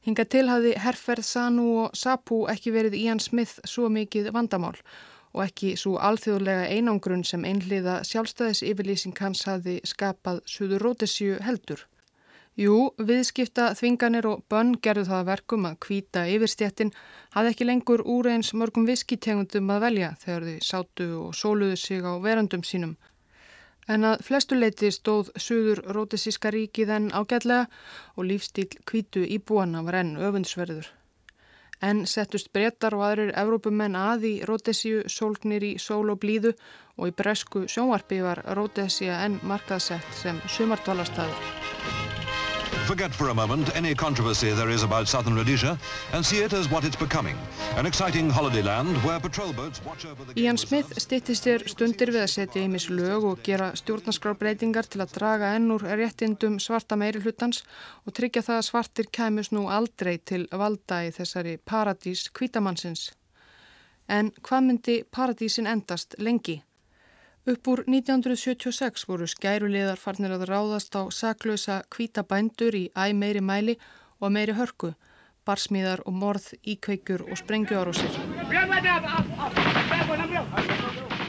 Hinga 0.00 0.24
til 0.24 0.46
hafi 0.48 0.74
herrferð 0.80 1.26
Sanu 1.28 1.64
og 1.84 1.96
Sapu 1.96 2.44
ekki 2.48 2.72
verið 2.72 2.96
Ian 2.96 3.20
Smith 3.20 3.58
svo 3.68 3.90
mikið 3.92 4.30
vandamál 4.32 4.78
og 5.34 5.42
ekki 5.44 5.74
svo 5.78 5.98
alþjóðlega 6.00 6.70
einangrun 6.74 7.22
sem 7.24 7.44
einliða 7.46 8.00
sjálfstæðis 8.08 8.64
yfirlýsing 8.66 9.18
hans 9.20 9.44
hafi 9.46 9.78
skapað 9.86 10.40
Suður 10.48 10.86
rótisju 10.86 11.38
heldur. 11.44 11.84
Jú, 12.60 12.90
viðskipta, 13.00 13.70
þvinganir 13.72 14.26
og 14.28 14.42
bönn 14.52 14.74
gerðu 14.84 15.06
það 15.08 15.28
verkum 15.30 15.62
að 15.64 15.78
kvíta 15.80 16.26
yfirstjettin 16.28 16.90
hafði 17.32 17.54
ekki 17.54 17.66
lengur 17.66 18.02
úr 18.04 18.28
eins 18.34 18.50
mörgum 18.52 18.84
viskitegundum 18.84 19.70
að 19.72 19.86
velja 19.86 20.10
þegar 20.20 20.44
þau 20.44 20.66
sátu 20.66 21.06
og 21.22 21.38
sóluðu 21.38 21.78
sig 21.80 22.04
á 22.04 22.12
verandum 22.20 22.60
sínum. 22.60 22.98
En 23.88 24.04
að 24.04 24.26
flestuleiti 24.26 24.90
stóð 24.92 25.32
Suður 25.40 25.80
Rótesíska 25.96 26.52
ríkið 26.52 26.92
enn 26.98 27.08
ágætlega 27.16 27.64
og 28.20 28.28
lífstíl 28.28 28.68
kvítu 28.84 29.24
íbúana 29.24 29.80
var 29.86 30.02
enn 30.02 30.12
öfundsverður. 30.20 30.92
En 31.80 32.04
settust 32.04 32.52
breytar 32.52 32.92
og 32.92 33.06
aðrir 33.08 33.32
Evrópumenn 33.40 33.96
að 33.96 34.28
í 34.28 34.34
Rótesíu 34.44 35.08
sólgnir 35.08 35.64
í 35.64 35.72
sól 35.80 36.12
og 36.12 36.20
blíðu 36.20 36.52
og 37.00 37.08
í 37.08 37.16
bresku 37.16 37.64
sjónvarpi 37.72 38.20
var 38.20 38.44
Rótesíu 38.52 39.16
enn 39.16 39.40
markaðsett 39.48 40.12
sem 40.20 40.44
sumartvalarstaður. 40.44 41.69
Forget 42.90 43.14
for 43.14 43.28
a 43.28 43.34
moment 43.34 43.76
any 43.76 43.94
controversy 43.94 44.50
there 44.50 44.68
is 44.68 44.82
about 44.82 45.06
southern 45.06 45.36
Rhodesia 45.36 45.78
and 46.12 46.26
see 46.26 46.38
it 46.38 46.52
as 46.52 46.68
what 46.72 46.82
it's 46.84 46.96
becoming. 46.96 47.36
An 47.76 47.86
exciting 47.86 48.28
holiday 48.28 48.62
land 48.62 48.96
where 49.04 49.20
patrol 49.20 49.52
boats 49.52 49.80
watch 49.84 50.04
over 50.04 50.24
the... 50.24 50.32
Ian 50.40 50.58
Smith 50.58 50.98
stittist 50.98 51.46
þér 51.46 51.68
stundir 51.70 52.10
við 52.10 52.24
að 52.24 52.32
setja 52.32 52.64
ímis 52.66 52.88
lög 52.90 53.28
og 53.28 53.44
gera 53.46 53.68
stjórnarskrárbreytingar 53.78 54.88
til 54.90 55.04
að 55.04 55.14
draga 55.20 55.52
ennur 55.54 55.84
réttindum 55.86 56.56
svarta 56.58 56.98
meiri 56.98 57.22
hlutans 57.22 57.62
og 58.02 58.16
tryggja 58.18 58.42
það 58.48 58.58
að 58.58 58.66
svartir 58.72 59.10
kæmus 59.14 59.52
nú 59.54 59.68
aldrei 59.70 60.16
til 60.18 60.48
valda 60.50 61.04
í 61.06 61.12
þessari 61.14 61.60
paradís 61.62 62.26
kvítamannsins. 62.34 63.12
En 64.10 64.34
hvað 64.42 64.66
myndi 64.66 64.98
paradísin 65.14 65.70
endast 65.70 66.18
lengi? 66.18 66.58
Upp 67.48 67.68
úr 67.72 67.80
1976 67.88 69.06
voru 69.08 69.24
skæruleðar 69.24 69.96
farnir 69.96 70.34
að 70.34 70.42
ráðast 70.50 70.92
á 70.92 71.08
saklausa 71.08 71.78
kvítabændur 71.88 72.74
í 72.76 72.82
æ 72.92 73.16
meiri 73.16 73.40
mæli 73.40 73.74
og 74.20 74.34
meiri 74.34 74.52
hörku, 74.58 74.90
barsmíðar 75.48 76.02
og 76.04 76.18
morð, 76.20 76.50
íkveikur 76.60 77.24
og 77.24 77.38
sprengjuárúsir. 77.40 78.12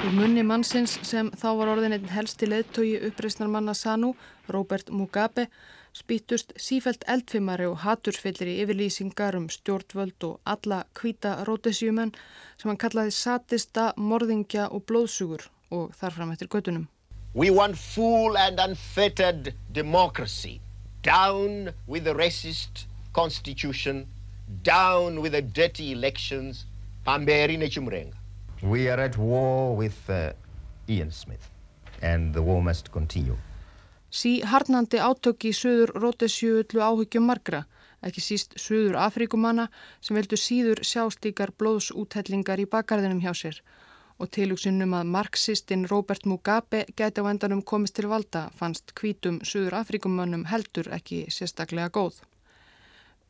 Úr 0.04 0.12
munni 0.18 0.44
mannsins 0.44 0.98
sem 1.08 1.30
þá 1.32 1.48
var 1.62 1.72
orðin 1.78 1.96
einn 1.96 2.12
helsti 2.12 2.52
leðtogi 2.52 3.00
uppreysnarmanna 3.08 3.72
Sanu, 3.72 4.12
Robert 4.52 4.92
Mugabe, 4.92 5.48
spýtust 5.96 6.52
sífælt 6.60 7.08
eldfimari 7.08 7.70
og 7.72 7.80
hatursfyllir 7.86 8.52
í 8.52 8.58
yfirlýsingar 8.66 9.40
um 9.40 9.48
stjórnvöld 9.48 10.28
og 10.28 10.44
alla 10.44 10.84
kvíta 10.92 11.38
rótesjumenn 11.48 12.12
sem 12.58 12.68
hann 12.68 12.84
kallaði 12.84 13.16
satista, 13.16 13.94
morðingja 13.96 14.68
og 14.76 14.84
blóðsugur 14.92 15.48
og 15.72 15.94
þarfram 16.00 16.32
eftir 16.36 16.48
gödunum. 16.48 16.88
We 17.34 17.50
want 17.50 17.78
full 17.78 18.38
and 18.38 18.60
unfettered 18.60 19.54
democracy. 19.72 20.60
Down 21.02 21.74
with 21.88 22.04
the 22.04 22.14
racist 22.14 22.86
constitution. 23.14 24.06
Down 24.64 25.22
with 25.22 25.32
the 25.32 25.42
dirty 25.42 25.92
elections. 25.92 26.66
Pamberi 27.06 27.58
nechumrenga. 27.58 28.14
We 28.62 28.90
are 28.90 29.00
at 29.00 29.18
war 29.18 29.76
with 29.76 29.98
uh, 30.10 30.34
Ian 30.90 31.12
Smith 31.12 31.50
and 32.02 32.34
the 32.34 32.42
war 32.42 32.62
must 32.62 32.92
continue. 32.92 33.38
Sí 34.10 34.42
harnandi 34.44 35.00
átök 35.00 35.48
í 35.48 35.54
söður 35.56 35.94
rótesjöullu 35.96 36.82
áhyggjum 36.84 37.24
margra, 37.26 37.64
ekki 38.04 38.22
síst 38.22 38.58
söður 38.60 38.98
Afrikumanna 39.00 39.70
sem 40.04 40.18
veldu 40.18 40.36
síður 40.36 40.84
sjástíkar 40.84 41.54
blóðsúthellingar 41.56 42.60
í 42.60 42.68
bakgarðinum 42.68 43.22
hjá 43.24 43.32
sér 43.32 43.62
og 44.22 44.30
tilugsinnum 44.36 44.94
að 44.94 45.10
marxistinn 45.16 45.88
Robert 45.90 46.28
Mugabe 46.30 46.84
gæti 46.98 47.24
á 47.24 47.26
endanum 47.26 47.64
komist 47.66 47.96
til 47.98 48.10
valda 48.12 48.50
fannst 48.58 48.94
kvítum 48.98 49.40
Suður 49.42 49.80
Afrikumönnum 49.82 50.46
heldur 50.52 50.92
ekki 50.94 51.24
sérstaklega 51.34 51.90
góð. 51.90 52.20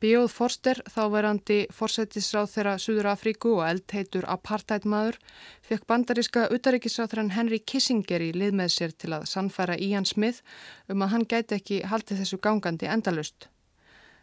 Bjóð 0.02 0.32
Forster, 0.34 0.80
þáverandi 0.90 1.60
forsættisráð 1.78 2.48
þeirra 2.56 2.74
Suður 2.82 3.12
Afríku 3.12 3.52
og 3.60 3.68
eldheitur 3.68 4.26
apartheidmaður, 4.34 5.20
fekk 5.62 5.86
bandaríska 5.92 6.48
utaríkisráþrann 6.56 7.30
Henry 7.36 7.62
Kissinger 7.62 8.26
í 8.26 8.32
lið 8.34 8.58
með 8.58 8.74
sér 8.76 8.98
til 8.98 9.14
að 9.14 9.28
sannfæra 9.30 9.78
Ian 9.78 10.10
Smith 10.10 10.42
um 10.90 11.06
að 11.06 11.14
hann 11.14 11.28
gæti 11.30 11.60
ekki 11.60 11.80
haldið 11.86 12.24
þessu 12.24 12.42
gangandi 12.42 12.90
endalust. 12.90 13.48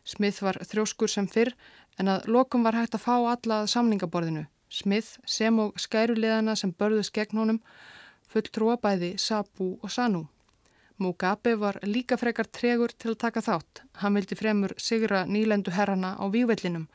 Smith 0.03 0.43
var 0.43 0.59
þrjóskur 0.67 1.15
sem 1.15 1.31
fyrr 1.31 1.55
en 1.99 2.11
að 2.11 2.27
lokum 2.27 2.67
var 2.67 2.75
hægt 2.75 2.99
að 2.99 3.07
fá 3.07 3.15
alla 3.17 3.63
að 3.63 3.71
samningaborðinu 3.77 4.49
Smith 4.69 5.19
sem 5.27 5.59
og 5.59 5.79
skæruleðana 5.81 6.57
sem 6.57 6.73
börðust 6.73 7.15
gegn 7.17 7.41
honum 7.41 7.61
fulltrúa 8.29 8.77
bæði 8.83 9.15
Sabu 9.19 9.79
og 9.83 9.91
Sanu. 9.91 10.27
Mugabe 10.99 11.55
var 11.57 11.79
líka 11.83 12.17
frekar 12.19 12.49
tregur 12.51 12.91
til 12.91 13.13
að 13.13 13.21
taka 13.25 13.41
þátt. 13.41 13.83
Hann 14.03 14.17
vildi 14.19 14.37
fremur 14.37 14.75
sigra 14.77 15.25
nýlendu 15.27 15.71
herrana 15.71 16.17
á 16.19 16.25
vývellinum. 16.27 16.89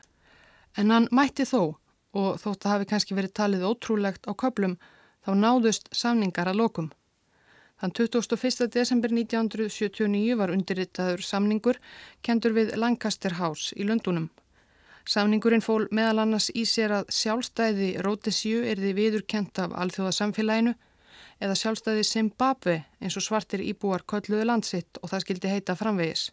En 0.76 0.90
hann 0.90 1.08
mætti 1.10 1.46
þó 1.48 1.76
og 2.14 2.36
þótt 2.42 2.66
að 2.66 2.74
hafi 2.74 2.90
kannski 2.90 3.16
verið 3.16 3.32
talið 3.38 3.64
ótrúlegt 3.70 4.28
á 4.28 4.32
köplum 4.36 4.76
þá 5.24 5.32
náðust 5.40 5.88
samningar 5.90 6.50
að 6.52 6.60
lokum. 6.60 6.92
Þann 7.80 7.94
21. 7.96 8.68
desember 8.70 9.10
1979 9.10 10.36
var 10.38 10.52
undirritaður 10.54 11.24
samningur 11.24 11.80
kendur 12.22 12.54
við 12.54 12.76
Lancaster 12.76 13.40
House 13.40 13.74
í 13.74 13.88
Lundunum. 13.88 14.28
Samningurinn 15.04 15.64
fól 15.64 15.84
meðal 15.92 16.22
annars 16.22 16.48
í 16.56 16.64
sér 16.68 16.94
að 17.00 17.10
sjálfstæði 17.12 17.90
Rótesju 18.04 18.62
erði 18.70 18.94
viðurkent 18.96 19.60
af 19.60 19.74
alþjóðasamfélaginu 19.82 20.72
eða 21.44 21.56
sjálfstæði 21.60 22.04
Zimbabwe 22.08 22.78
eins 23.00 23.18
og 23.20 23.26
svartir 23.26 23.64
íbúar 23.64 24.06
kölluðu 24.08 24.46
landsitt 24.48 25.02
og 25.02 25.12
það 25.12 25.26
skildi 25.26 25.52
heita 25.52 25.76
framvegis. 25.76 26.30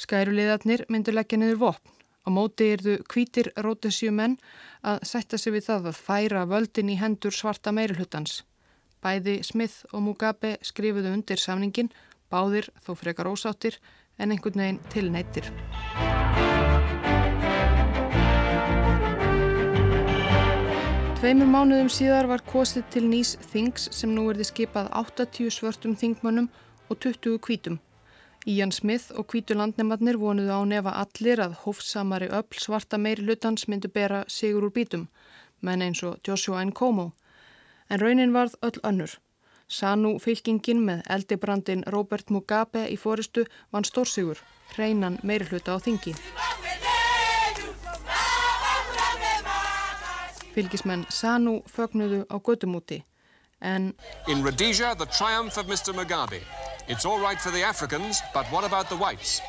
Skæruliðarnir 0.00 0.86
myndur 0.88 1.18
leggja 1.18 1.38
niður 1.38 1.60
vopn, 1.66 1.92
Á 2.22 2.28
móti 2.30 2.68
erðu 2.70 3.00
kvítir 3.10 3.50
rótesjumenn 3.58 4.36
að 4.86 5.02
setja 5.10 5.40
sig 5.42 5.56
við 5.56 5.66
það 5.66 5.88
að 5.90 6.00
færa 6.06 6.44
völdin 6.46 6.92
í 6.94 6.98
hendur 7.00 7.34
svarta 7.34 7.74
meirulhutans. 7.74 8.42
Bæði 9.02 9.40
Smith 9.42 9.82
og 9.90 10.04
Mugabe 10.06 10.54
skrifuðu 10.62 11.10
undir 11.16 11.42
samningin, 11.42 11.90
báðir 12.30 12.70
þó 12.86 12.94
frekar 12.94 13.30
ósáttir 13.32 13.80
en 14.18 14.30
einhvern 14.30 14.62
veginn 14.62 14.82
tilneittir. 14.94 15.50
Tveimur 21.22 21.46
mánuðum 21.46 21.86
síðar 21.86 22.26
var 22.26 22.40
kosið 22.42 22.86
til 22.90 23.00
nýs 23.06 23.36
þings 23.52 23.84
sem 23.94 24.10
nú 24.10 24.24
erði 24.32 24.42
skipað 24.48 24.88
80 24.98 25.52
svörtum 25.54 25.92
þingmönnum 25.94 26.48
og 26.90 26.98
20 27.04 27.36
kvítum. 27.46 27.76
Ían 28.50 28.74
Smith 28.74 29.14
og 29.14 29.28
kvítu 29.30 29.54
landnematnir 29.54 30.18
vonuðu 30.18 30.50
á 30.50 30.66
nefa 30.66 30.96
allir 30.98 31.44
að 31.44 31.54
hófsamari 31.62 32.26
öll 32.26 32.58
svarta 32.58 32.98
meiri 32.98 33.22
hlutans 33.22 33.68
myndu 33.70 33.86
bera 33.86 34.24
sigur 34.26 34.66
úr 34.66 34.74
bítum, 34.74 35.04
menn 35.62 35.86
eins 35.86 36.02
og 36.02 36.18
Joshua 36.26 36.64
Nkomo. 36.66 37.12
En 37.86 38.02
raunin 38.02 38.34
varð 38.34 38.58
öll 38.58 38.82
önnur. 38.82 39.14
Sanu 39.70 40.16
fylkingin 40.18 40.82
með 40.82 41.06
eldibrandin 41.06 41.86
Robert 41.86 42.34
Mugabe 42.34 42.88
í 42.90 42.98
fóristu 42.98 43.46
vann 43.70 43.86
stórsigur, 43.86 44.42
hreinan 44.74 45.20
meiri 45.22 45.46
hluta 45.52 45.78
á 45.78 45.86
þingi. 45.86 46.18
Fylgismenn 50.52 51.06
Sanu 51.08 51.62
fögnuðu 51.66 52.26
á 52.28 52.36
gödumúti, 52.36 53.02
en... 53.60 53.94
In 54.28 54.44
Rhodesia, 54.44 54.94
the 54.94 55.06
triumph 55.06 55.58
of 55.58 55.66
Mr. 55.66 55.94
Mugabe. 55.94 56.40
It's 56.88 57.06
all 57.06 57.18
right 57.18 57.40
for 57.40 57.50
the 57.50 57.62
Africans, 57.62 58.22
but 58.34 58.46
what 58.52 58.64
about 58.64 58.88
the 58.88 58.96
whites? 58.96 59.40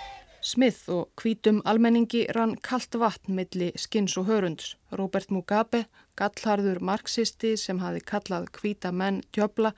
Smith 0.42 0.89
og 0.89 1.10
hvítum 1.16 1.62
almenningi 1.66 2.26
rann 2.36 2.58
kallt 2.63 2.96
vatn 3.00 3.36
milli 3.36 3.72
skins 3.76 4.18
og 4.18 4.26
hörunds. 4.28 4.76
Robert 4.92 5.32
Mugabe, 5.32 5.86
gallharður 6.20 6.82
marxisti 6.84 7.56
sem 7.58 7.80
hafi 7.80 8.02
kallað 8.04 8.50
hvíta 8.58 8.92
menn 8.92 9.22
djöbla, 9.32 9.72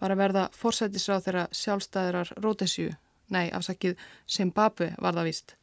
var 0.00 0.12
að 0.12 0.20
verða 0.20 0.44
forsætisráð 0.52 1.24
þeirra 1.26 1.46
sjálfstæðirar 1.56 2.32
Rótesju, 2.44 2.92
nei 3.32 3.48
afsakið 3.56 3.96
Zimbabwe 4.28 4.92
var 4.98 5.16
það 5.16 5.28
vist. 5.30 5.56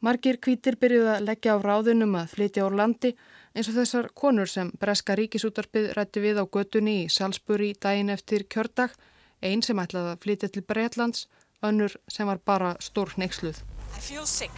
Margir 0.00 0.40
hvítir 0.40 0.78
byrjuði 0.80 1.14
að 1.14 1.26
leggja 1.28 1.54
á 1.54 1.58
ráðunum 1.62 2.14
að 2.16 2.34
flytja 2.34 2.66
úr 2.66 2.76
landi 2.78 3.14
eins 3.54 3.68
og 3.68 3.78
þessar 3.78 4.10
konur 4.14 4.48
sem 4.50 4.72
Breska 4.80 5.16
ríkisútarpið 5.18 5.92
rætti 5.98 6.22
við 6.24 6.42
á 6.42 6.44
götunni 6.46 7.04
í 7.04 7.08
Salisbury 7.10 7.74
daginn 7.78 8.12
eftir 8.14 8.46
kjördag 8.46 8.94
Einn 9.40 9.62
sem 9.64 9.78
ætlaði 9.80 10.12
að 10.12 10.18
flytja 10.24 10.48
til 10.52 10.62
Breitlands, 10.68 11.24
önnur 11.64 11.94
sem 12.12 12.28
var 12.28 12.40
bara 12.44 12.74
stór 12.84 13.14
hneiksluð. 13.14 13.62
I 13.96 14.00
feel 14.00 14.26
sick. 14.26 14.52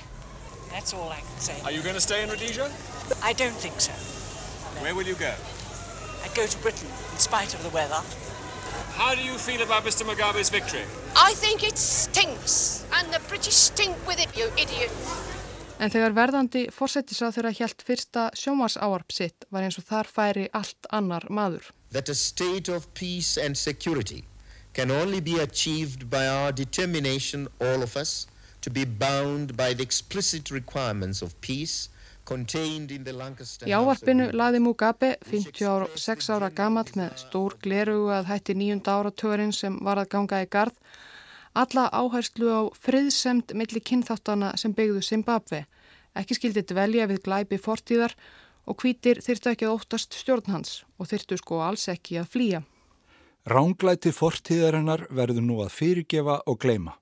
That's 0.72 0.94
all 0.94 1.10
I 1.10 1.20
can 1.20 1.38
say. 1.38 1.54
Are 1.62 1.70
you 1.70 1.82
going 1.82 1.94
to 1.94 2.00
stay 2.00 2.22
in 2.22 2.30
Rhodesia? 2.30 2.66
I 3.22 3.32
don't 3.32 3.54
think 3.54 3.78
so. 3.80 3.92
No. 4.74 4.82
Where 4.82 4.94
will 4.94 5.06
you 5.06 5.14
go? 5.14 5.30
I 6.24 6.28
go 6.34 6.46
to 6.46 6.58
Britain, 6.62 6.88
in 7.12 7.18
spite 7.18 7.54
of 7.54 7.62
the 7.62 7.70
weather. 7.70 8.02
How 8.98 9.14
do 9.14 9.22
you 9.22 9.38
feel 9.38 9.62
about 9.62 9.84
Mr 9.84 10.02
Mugabe's 10.02 10.50
victory? 10.50 10.84
I 11.14 11.32
think 11.34 11.62
it 11.62 11.78
stinks, 11.78 12.84
and 12.98 13.12
the 13.12 13.20
British 13.28 13.54
stink 13.54 13.94
with 14.06 14.18
it, 14.18 14.36
you 14.36 14.50
idiot. 14.58 14.90
En 15.82 15.90
þegar 15.90 16.14
verðandi 16.14 16.66
fórsettisrað 16.70 17.36
þeirra 17.36 17.50
hjælt 17.58 17.80
fyrsta 17.82 18.26
sjómasáarp 18.38 19.10
sitt 19.10 19.46
var 19.50 19.66
eins 19.66 19.80
og 19.80 19.88
þar 19.88 20.10
færi 20.16 20.44
allt 20.54 20.86
annar 20.94 21.26
maður. 21.28 21.72
That 21.90 22.08
a 22.08 22.14
state 22.14 22.70
of 22.70 22.86
peace 22.94 23.36
and 23.36 23.58
security 23.58 24.22
can 24.72 24.90
only 24.90 25.20
be 25.20 25.40
achieved 25.42 26.08
by 26.08 26.28
our 26.28 26.52
determination, 26.52 27.48
all 27.60 27.82
of 27.82 27.96
us, 27.96 28.28
to 28.62 28.70
be 28.70 28.84
bound 28.84 29.56
by 29.56 29.74
the 29.74 29.82
explicit 29.82 30.50
requirements 30.50 31.20
of 31.20 31.34
peace 31.40 31.90
Í 32.32 33.72
ávarpinu 33.74 34.28
laði 34.38 34.60
Mugabe, 34.62 35.08
56 35.26 36.28
ára 36.30 36.52
gammal 36.54 36.86
með 36.94 37.16
stór 37.18 37.56
glerugu 37.64 38.12
að 38.14 38.28
hætti 38.30 38.54
nýjunda 38.54 38.94
áratörinn 39.00 39.50
sem 39.52 39.80
var 39.82 39.98
að 39.98 40.12
ganga 40.14 40.38
í 40.44 40.46
gard, 40.46 40.76
alla 41.58 41.88
áherslu 41.90 42.46
á 42.46 42.60
friðsemt 42.78 43.52
millir 43.58 43.82
kynþáttana 43.82 44.52
sem 44.56 44.72
byggðu 44.72 45.02
Zimbabwe. 45.02 45.64
Ekki 46.18 46.36
skildi 46.36 46.64
dvelja 46.68 47.08
við 47.08 47.22
glæpi 47.24 47.58
fortíðar 47.60 48.14
og 48.68 48.82
hvítir 48.82 49.20
þyrtu 49.24 49.52
ekki 49.52 49.68
að 49.68 49.76
óttast 49.78 50.16
stjórn 50.18 50.52
hans 50.52 50.82
og 51.00 51.08
þyrtu 51.10 51.38
sko 51.40 51.62
alls 51.64 51.88
ekki 51.90 52.20
að 52.20 52.30
flýja. 52.34 52.60
Ránglæti 53.48 54.12
fortíðarinnar 54.14 55.08
verður 55.10 55.42
nú 55.42 55.62
að 55.64 55.72
fyrirgefa 55.74 56.42
og 56.46 56.60
gleima. 56.62 56.92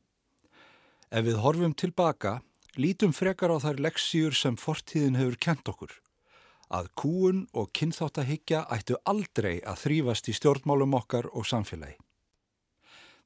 Ef 1.10 1.26
við 1.26 1.40
horfum 1.42 1.74
tilbaka, 1.74 2.38
lítum 2.80 3.12
frekar 3.12 3.52
á 3.52 3.58
þær 3.60 3.82
leksíur 3.84 4.36
sem 4.36 4.56
fortíðin 4.56 5.18
hefur 5.18 5.36
kent 5.36 5.68
okkur. 5.68 5.92
Að 6.70 6.86
kúun 6.94 7.42
og 7.52 7.72
kynþáttahyggja 7.74 8.62
ættu 8.70 8.96
aldrei 9.10 9.58
að 9.66 9.82
þrýfast 9.84 10.30
í 10.30 10.36
stjórnmálum 10.38 10.94
okkar 10.96 11.26
og 11.34 11.48
samfélagi. 11.50 11.98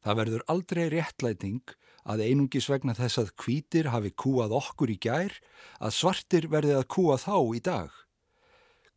Það 0.00 0.18
verður 0.20 0.46
aldrei 0.48 0.84
réttlæting 0.92 1.76
að 2.04 2.24
einungis 2.28 2.68
vegna 2.70 2.94
þess 2.96 3.20
að 3.22 3.34
kvítir 3.40 3.90
hafi 3.92 4.12
kúað 4.12 4.54
okkur 4.56 4.92
í 4.92 4.98
gær, 5.00 5.36
að 5.80 5.96
svartir 5.98 6.48
verði 6.52 6.76
að 6.78 6.88
kúa 6.92 7.18
þá 7.20 7.36
í 7.56 7.62
dag. 7.64 7.92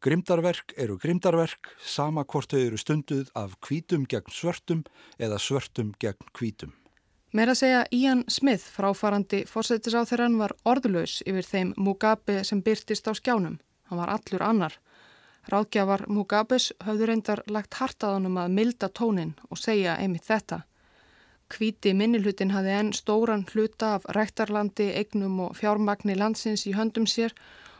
Grimdarverk 0.03 0.75
eru 0.77 0.99
grimdarverk, 1.01 1.71
sama 1.81 2.21
hvort 2.23 2.51
þau 2.53 2.59
eru 2.59 2.77
stunduð 2.77 3.31
af 3.33 3.55
kvítum 3.65 4.03
gegn 4.05 4.29
svörtum 4.29 4.83
eða 5.17 5.39
svörtum 5.41 5.95
gegn 5.97 6.29
kvítum. 6.37 6.75
Meira 7.33 7.55
að 7.55 7.59
segja 7.59 7.79
Ian 7.91 8.21
Smith, 8.31 8.69
fráfarandi 8.71 9.41
fórsættisáþeran, 9.49 10.37
var 10.39 10.53
orðlaus 10.69 11.19
yfir 11.27 11.47
þeim 11.47 11.73
Mugabe 11.81 12.43
sem 12.47 12.61
byrtist 12.63 13.09
á 13.09 13.13
skjánum. 13.17 13.57
Hann 13.89 13.99
var 13.99 14.13
allur 14.13 14.45
annar. 14.45 14.77
Ráðgjafar 15.51 16.05
Mugabes 16.11 16.71
höfðu 16.83 17.09
reyndar 17.09 17.41
lagt 17.51 17.79
hartaðanum 17.79 18.37
að 18.41 18.55
milda 18.55 18.89
tónin 18.91 19.33
og 19.49 19.59
segja 19.59 19.97
einmitt 19.97 20.27
þetta. 20.27 20.61
Kvíti 21.47 21.93
minnilhutin 21.95 22.51
hafði 22.51 22.73
enn 22.75 22.89
stóran 22.95 23.45
hluta 23.51 23.93
af 23.97 24.07
ræktarlandi, 24.15 24.89
eignum 24.99 25.39
og 25.45 25.55
fjármagni 25.55 26.17
landsins 26.19 26.65
í 26.67 26.73
höndum 26.75 27.07
sér 27.07 27.36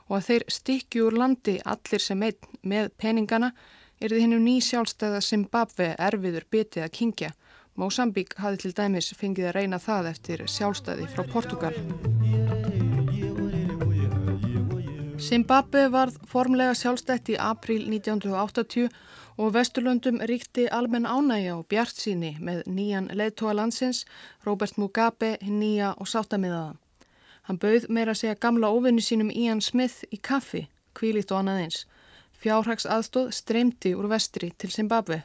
og 0.08 0.20
að 0.20 0.28
þeir 0.30 0.46
stikju 0.58 1.08
úr 1.10 1.18
landi 1.20 1.58
allir 1.74 2.04
sem 2.04 2.24
einn 2.24 2.56
með 2.64 2.94
peningana 3.02 3.52
er 4.00 4.14
þið 4.14 4.24
hennu 4.24 4.40
ný 4.46 4.56
sjálfstæða 4.64 5.20
Zimbabwe 5.26 5.90
erfiður 6.10 6.48
bitið 6.54 6.86
að 6.86 6.96
kingja. 7.00 7.32
Mosambík 7.78 8.38
hafi 8.42 8.64
til 8.64 8.74
dæmis 8.78 9.12
fengið 9.18 9.50
að 9.50 9.58
reyna 9.60 9.82
það 9.84 10.12
eftir 10.14 10.46
sjálfstæði 10.50 11.10
frá 11.12 11.28
Portugal. 11.34 11.76
Zimbabwe 15.28 15.88
varð 15.92 16.18
formlega 16.30 16.74
sjálfstætt 16.78 17.34
í 17.34 17.38
april 17.42 17.84
1980 17.90 18.88
og 19.38 19.54
Vesturlöndum 19.54 20.18
ríkti 20.26 20.66
almenn 20.72 21.06
ánægja 21.06 21.54
og 21.58 21.68
bjart 21.70 22.00
síni 22.02 22.34
með 22.42 22.64
nýjan 22.66 23.12
leðtóa 23.14 23.54
landsins, 23.54 24.06
Robert 24.46 24.78
Mugabe, 24.78 25.38
nýja 25.42 25.94
og 25.98 26.10
sáttamiðaða. 26.10 26.74
Hann 27.48 27.60
bauð 27.62 27.86
meira 27.90 28.16
segja 28.18 28.36
gamla 28.36 28.72
óvinni 28.74 29.02
sínum 29.02 29.30
Ian 29.32 29.62
Smith 29.62 30.04
í 30.12 30.18
kaffi, 30.18 30.66
kvílíkt 30.98 31.32
og 31.32 31.44
annað 31.44 31.62
eins. 31.64 31.86
Fjárhags 32.34 32.90
aðstóð 32.90 33.32
streymdi 33.32 33.94
úr 33.96 34.10
vestri 34.10 34.52
til 34.58 34.74
Zimbabwe. 34.74 35.22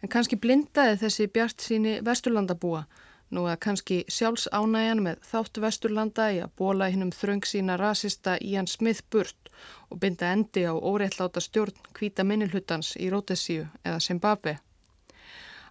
En 0.00 0.08
kannski 0.08 0.38
blindaði 0.40 0.96
þessi 1.02 1.26
bjart 1.34 1.60
síni 1.60 1.98
vesturlandabúa, 2.06 2.86
nú 3.30 3.46
að 3.46 3.60
kannski 3.66 3.98
sjálfs 4.10 4.48
ánægjan 4.52 5.02
með 5.04 5.20
þáttu 5.30 5.64
vesturlanda 5.64 6.30
í 6.34 6.40
að 6.44 6.54
bóla 6.58 6.90
hinnum 6.90 7.12
þröng 7.14 7.46
sína 7.46 7.76
rasista 7.80 8.36
Ian 8.40 8.66
Smith 8.66 9.04
burt 9.10 9.50
og 9.90 10.00
binda 10.02 10.32
endi 10.34 10.66
á 10.66 10.74
óreittláta 10.74 11.40
stjórn 11.40 11.76
hvita 11.94 12.26
minnilhuttans 12.26 12.96
í 12.96 13.10
Rótesíu 13.10 13.68
eða 13.84 14.00
Zimbabwe. 14.00 14.58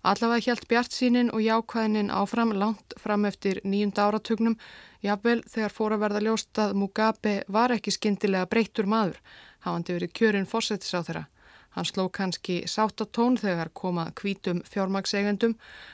Allavega 0.04 0.46
hjælt 0.46 0.68
bjart 0.72 0.96
sínin 0.96 1.32
og 1.36 1.44
jákvæðinin 1.44 2.12
áfram 2.16 2.54
langt 2.56 2.94
fram 2.98 3.26
eftir 3.28 3.60
nýjunda 3.66 4.06
áratugnum 4.08 4.56
Jafnvel 5.04 5.42
þegar 5.48 5.72
fór 5.76 5.96
að 5.96 6.02
verða 6.04 6.22
ljóst 6.24 6.60
að 6.60 6.74
Mugabe 6.80 7.34
var 7.48 7.72
ekki 7.72 7.92
skindilega 7.96 8.48
breyttur 8.52 8.88
maður, 8.88 9.20
hafandi 9.64 9.96
verið 9.96 10.16
kjörinn 10.20 10.48
fórsetis 10.48 10.92
á 10.92 11.00
þeirra. 11.00 11.26
Hann 11.76 11.86
sló 11.86 12.08
kannski 12.10 12.64
sáttatón 12.66 13.36
þegar 13.38 13.70
komað 13.78 14.14
kvítum 14.18 14.62
fjármagsegendum 14.66 15.54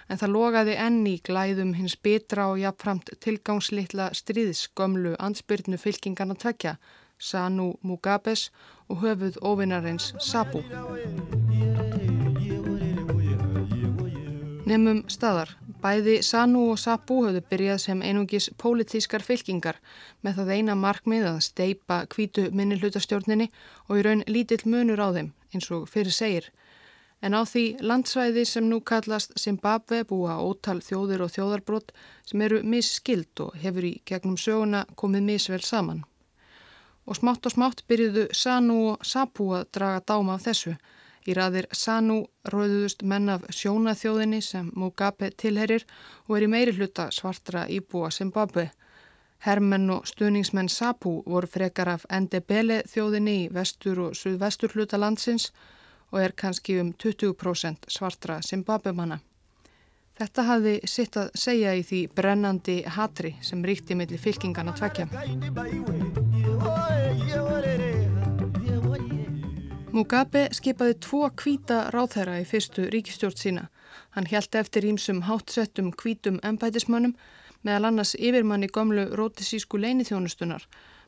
en 0.09 0.21
það 0.21 0.31
logaði 0.35 0.77
enni 0.79 1.15
glæðum 1.27 1.73
hins 1.75 1.97
betra 2.07 2.47
og 2.53 2.61
jafnframt 2.61 3.11
tilgangslittla 3.25 4.07
stríðsgömlu 4.15 5.17
ansbyrnu 5.19 5.79
fylkingarna 5.81 6.39
tvekja, 6.39 6.77
Sanu 7.19 7.73
Mugabes 7.81 8.49
og 8.87 9.03
höfuð 9.03 9.37
ofinnarins 9.41 10.13
Sabu. 10.19 10.63
Nefnum 14.65 15.03
staðar. 15.11 15.57
Bæði 15.83 16.21
Sanu 16.25 16.71
og 16.71 16.79
Sabu 16.81 17.19
höfðu 17.27 17.43
byrjað 17.51 17.81
sem 17.83 17.99
einungis 18.01 18.47
pólitískar 18.57 19.21
fylkingar 19.21 19.77
með 20.25 20.39
það 20.39 20.53
eina 20.55 20.75
markmið 20.79 21.27
að 21.35 21.41
steipa 21.45 22.05
kvítu 22.09 22.47
minni 22.55 22.79
hlutastjórninni 22.79 23.51
og 23.89 23.99
í 23.99 24.05
raun 24.07 24.23
lítill 24.25 24.63
munur 24.65 25.03
á 25.03 25.11
þeim 25.13 25.35
eins 25.55 25.71
og 25.71 25.87
fyrir 25.89 26.13
segir. 26.13 26.49
En 27.23 27.33
á 27.33 27.41
því 27.47 27.79
landsvæði 27.81 28.43
sem 28.45 28.65
nú 28.69 28.81
kallast 28.85 29.33
Zimbabwe 29.39 30.03
búa 30.05 30.35
ótal 30.43 30.81
þjóðir 30.83 31.23
og 31.25 31.31
þjóðarbrott 31.33 31.93
sem 32.27 32.43
eru 32.45 32.59
misskild 32.63 33.39
og 33.41 33.55
hefur 33.63 33.87
í 33.87 33.95
gegnum 34.05 34.35
söguna 34.37 34.83
komið 34.99 35.31
misvel 35.31 35.63
saman. 35.63 36.03
og 37.05 37.15
smátt 37.15 37.45
og 37.45 37.53
smátt 37.53 37.83
byrjuðu 37.87 38.27
Sanu 38.33 38.77
og 38.91 39.05
Sapu 39.05 39.51
að 39.53 39.67
draga 39.77 40.01
dáma 40.09 40.35
af 40.35 40.45
þessu. 40.47 40.75
Í 41.25 41.33
raðir 41.37 41.67
Sanu 41.73 42.23
rauðust 42.53 43.03
menn 43.03 43.29
af 43.29 43.45
sjónaþjóðinni 43.49 44.41
sem 44.41 44.71
Mugabe 44.75 45.29
tilherir 45.37 45.85
og 46.27 46.37
er 46.37 46.45
í 46.45 46.49
meiri 46.49 46.73
hluta 46.73 47.11
svartra 47.11 47.67
íbúa 47.69 48.11
Zimbabwe. 48.11 48.71
Hermenn 49.43 49.89
og 49.89 50.07
stuðningsmenn 50.07 50.69
Sapu 50.69 51.21
voru 51.25 51.47
frekar 51.47 51.91
af 51.97 52.05
Ndebele 52.09 52.81
þjóðinni 52.89 53.35
í 53.43 53.47
vestur 53.53 54.07
og 54.07 54.15
suðvestur 54.17 54.73
hluta 54.73 54.97
landsins 54.97 55.51
og 56.11 56.21
er 56.21 56.33
kannski 56.37 56.79
um 56.81 56.93
20% 56.93 57.89
svartra 57.91 58.41
Zimbabwe 58.41 58.93
manna. 58.93 59.19
Þetta 60.15 60.43
hafði 60.47 60.73
sitt 60.87 61.17
að 61.19 61.33
segja 61.35 61.73
í 61.75 61.81
því 61.83 61.97
brennandi 62.15 62.75
hatri 62.87 63.33
sem 63.43 63.63
ríkti 63.67 63.97
millir 63.99 64.21
fylkingarna 64.21 64.71
tvekja. 64.77 65.09
Mugabe 69.95 70.45
skipaði 70.55 70.95
tvo 71.03 71.27
kvíta 71.39 71.85
ráðherra 71.91 72.39
í 72.39 72.47
fyrstu 72.47 72.87
ríkistjórn 72.91 73.39
sína. 73.39 73.65
Hann 74.15 74.27
hjælti 74.27 74.59
eftir 74.59 74.87
ímsum 74.87 75.21
hátsettum 75.27 75.91
kvítum 75.91 76.39
ennbætismönnum 76.43 77.13
meðal 77.65 77.89
annars 77.89 78.13
yfirmanni 78.15 78.69
gömlu 78.69 79.07
rótisísku 79.17 79.79
leinithjónustunar, 79.81 80.67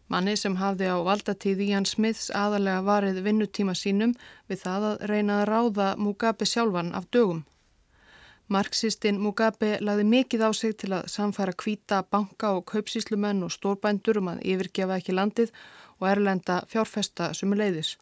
manni 0.09 0.33
sem 0.39 0.55
hafði 0.57 0.89
á 0.89 0.97
valdatíð 1.05 1.61
í 1.67 1.69
hans 1.75 1.93
smiðs 1.95 2.31
aðalega 2.43 2.85
varið 2.87 3.21
vinnutíma 3.27 3.75
sínum 3.77 4.15
við 4.49 4.63
það 4.63 4.87
að 4.89 5.05
reyna 5.11 5.41
að 5.41 5.49
ráða 5.51 5.91
Mugabe 6.01 6.49
sjálfan 6.49 6.93
af 6.97 7.05
dögum. 7.13 7.45
Marxistinn 8.47 9.19
Mugabe 9.19 9.73
lagði 9.83 10.05
mikið 10.07 10.45
á 10.47 10.51
sig 10.55 10.77
til 10.81 10.93
að 10.95 11.09
samfæra 11.11 11.53
kvíta 11.61 12.01
banka 12.09 12.53
og 12.55 12.65
kaupsíslumenn 12.71 13.43
og 13.43 13.51
stórbændur 13.51 14.21
um 14.21 14.29
að 14.31 14.43
yfirgefa 14.53 15.01
ekki 15.01 15.15
landið 15.17 15.51
og 15.99 16.07
erlenda 16.07 16.61
fjárfesta 16.71 17.33
sem 17.35 17.51
er 17.53 17.61
leiðis. 17.63 17.97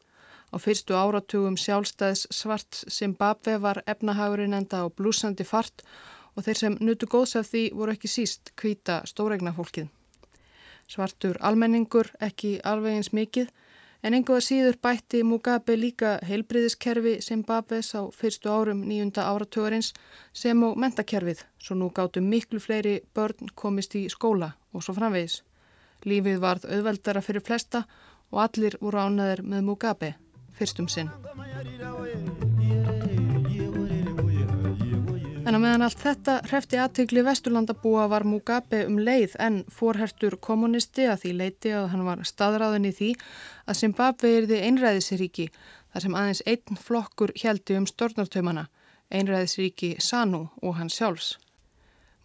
Á 0.53 0.61
fyrstu 0.61 0.93
áratugum 0.93 1.57
sjálfstæðs 1.57 2.27
svart 2.31 2.83
Zimbabwe 2.87 3.57
var 3.59 3.81
efnahagurinn 3.89 4.53
enda 4.53 4.85
á 4.85 4.87
blúsandi 4.87 5.43
fart 5.43 5.81
og 6.35 6.45
þeir 6.45 6.61
sem 6.61 6.77
nutu 6.79 7.07
góðs 7.07 7.35
af 7.39 7.49
því 7.51 7.63
voru 7.73 7.95
ekki 7.95 8.11
síst 8.11 8.51
kvíta 8.59 9.01
stóregna 9.09 9.55
fólkið. 9.55 9.87
Svartur 10.87 11.39
almenningur 11.41 12.11
ekki 12.21 12.59
alveg 12.63 12.99
eins 12.99 13.13
mikið 13.15 13.49
En 14.05 14.13
einhvað 14.13 14.43
síður 14.45 14.75
bætti 14.85 15.23
Mugabe 15.25 15.73
líka 15.79 16.11
heilbriðiskerfi 16.27 17.15
Zimbabwe's 17.25 17.89
á 17.97 18.05
fyrstu 18.13 18.51
árum 18.53 18.83
nýjunda 18.85 19.25
áratugurins 19.31 19.93
sem 20.29 20.61
og 20.67 20.77
mentakerfið, 20.77 21.41
svo 21.57 21.79
nú 21.79 21.89
gáttu 21.89 22.21
miklu 22.21 22.61
fleiri 22.61 22.99
börn 23.17 23.49
komist 23.55 23.97
í 23.97 24.05
skóla 24.13 24.53
og 24.73 24.85
svo 24.85 24.93
framvegis. 24.93 25.41
Lífið 26.05 26.37
varð 26.45 26.69
auðveldara 26.69 27.25
fyrir 27.25 27.41
flesta 27.41 27.87
og 28.29 28.43
allir 28.45 28.77
voru 28.77 29.07
ánaðir 29.07 29.41
með 29.41 29.69
Mugabe, 29.71 30.15
fyrstum 30.53 30.85
sinn. 30.85 31.09
En 35.45 35.53
á 35.53 35.61
meðan 35.61 35.85
allt 35.85 35.99
þetta 36.01 36.39
hrefti 36.47 36.77
aðtökli 36.81 37.21
vesturlandabúa 37.21 38.07
var 38.09 38.23
Mugabe 38.25 38.79
um 38.89 38.95
leið 38.97 39.35
en 39.45 39.59
forhertur 39.69 40.39
kommunisti 40.41 41.05
að 41.05 41.19
því 41.21 41.33
leiti 41.37 41.73
að 41.77 41.91
hann 41.91 42.05
var 42.07 42.23
staðráðin 42.25 42.87
í 42.89 42.91
því 42.97 43.09
að 43.69 43.77
Zimbabwe 43.83 44.31
er 44.39 44.47
því 44.49 44.61
einræðisríki 44.69 45.45
þar 45.53 46.05
sem 46.05 46.17
aðeins 46.17 46.41
einn 46.49 46.81
flokkur 46.87 47.35
heldi 47.43 47.77
um 47.77 47.85
stjórnartaumana, 47.85 48.65
einræðisríki 49.13 49.91
Sanu 50.01 50.47
og 50.65 50.79
hans 50.79 50.97
sjálfs. 50.97 51.35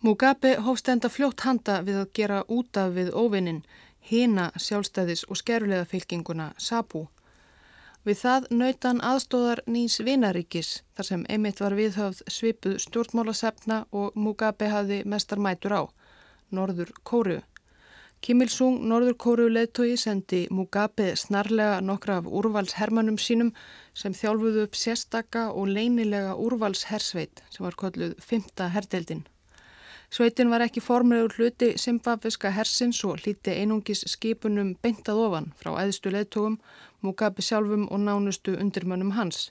Mugabe 0.01 0.55
hófst 0.65 0.89
enda 0.89 1.13
fljótt 1.13 1.45
handa 1.45 1.83
við 1.85 2.01
að 2.01 2.13
gera 2.17 2.43
útaf 2.49 2.97
við 2.97 3.13
óvinnin, 3.13 3.61
hina 4.01 4.49
sjálfstæðis 4.57 5.27
og 5.29 5.37
skerulega 5.37 5.85
fylkinguna 5.93 6.55
Sabu. 6.57 7.11
Við 8.01 8.17
það 8.17 8.45
nautan 8.57 9.01
aðstóðar 9.05 9.61
nýs 9.69 9.99
vinaríkis 10.01 10.69
þar 10.97 11.07
sem 11.09 11.25
einmitt 11.29 11.59
var 11.61 11.75
viðhöfð 11.77 12.23
svipuð 12.33 12.79
stjórnmálasefna 12.87 13.83
og 13.93 14.17
Mugabe 14.17 14.71
hafði 14.73 15.03
mestar 15.05 15.43
mætur 15.45 15.75
á, 15.77 15.83
Norður 16.49 16.95
Kóru. 17.05 17.43
Kim 18.25 18.41
Il-sung, 18.45 18.79
Norður 18.89 19.19
Kóru 19.21 19.51
leðtogi, 19.53 19.99
sendi 20.01 20.41
Mugabe 20.49 21.11
snarlega 21.17 21.83
nokkra 21.85 22.19
af 22.23 22.31
úrvalshermanum 22.41 23.21
sínum 23.21 23.53
sem 23.93 24.17
þjálfuðu 24.17 24.65
upp 24.65 24.81
sérstaka 24.81 25.51
og 25.53 25.69
leinilega 25.69 26.39
úrvalshersveit 26.41 27.45
sem 27.53 27.69
var 27.69 27.77
kolluð 27.85 28.17
fymta 28.25 28.73
herdeldin. 28.73 29.27
Sveitin 30.11 30.49
var 30.51 30.65
ekki 30.65 30.81
formlegur 30.83 31.37
hluti 31.37 31.75
Zimbabviska 31.79 32.51
hersins 32.51 32.99
og 33.07 33.21
hlíti 33.21 33.53
einungis 33.55 34.03
skipunum 34.11 34.73
beintað 34.83 35.21
ofan 35.23 35.53
frá 35.61 35.77
æðstu 35.85 36.11
leðtogum, 36.11 36.57
Mugabe 37.03 37.43
sjálfum 37.43 37.87
og 37.91 38.01
nánustu 38.01 38.57
undirmönnum 38.57 39.15
hans. 39.17 39.51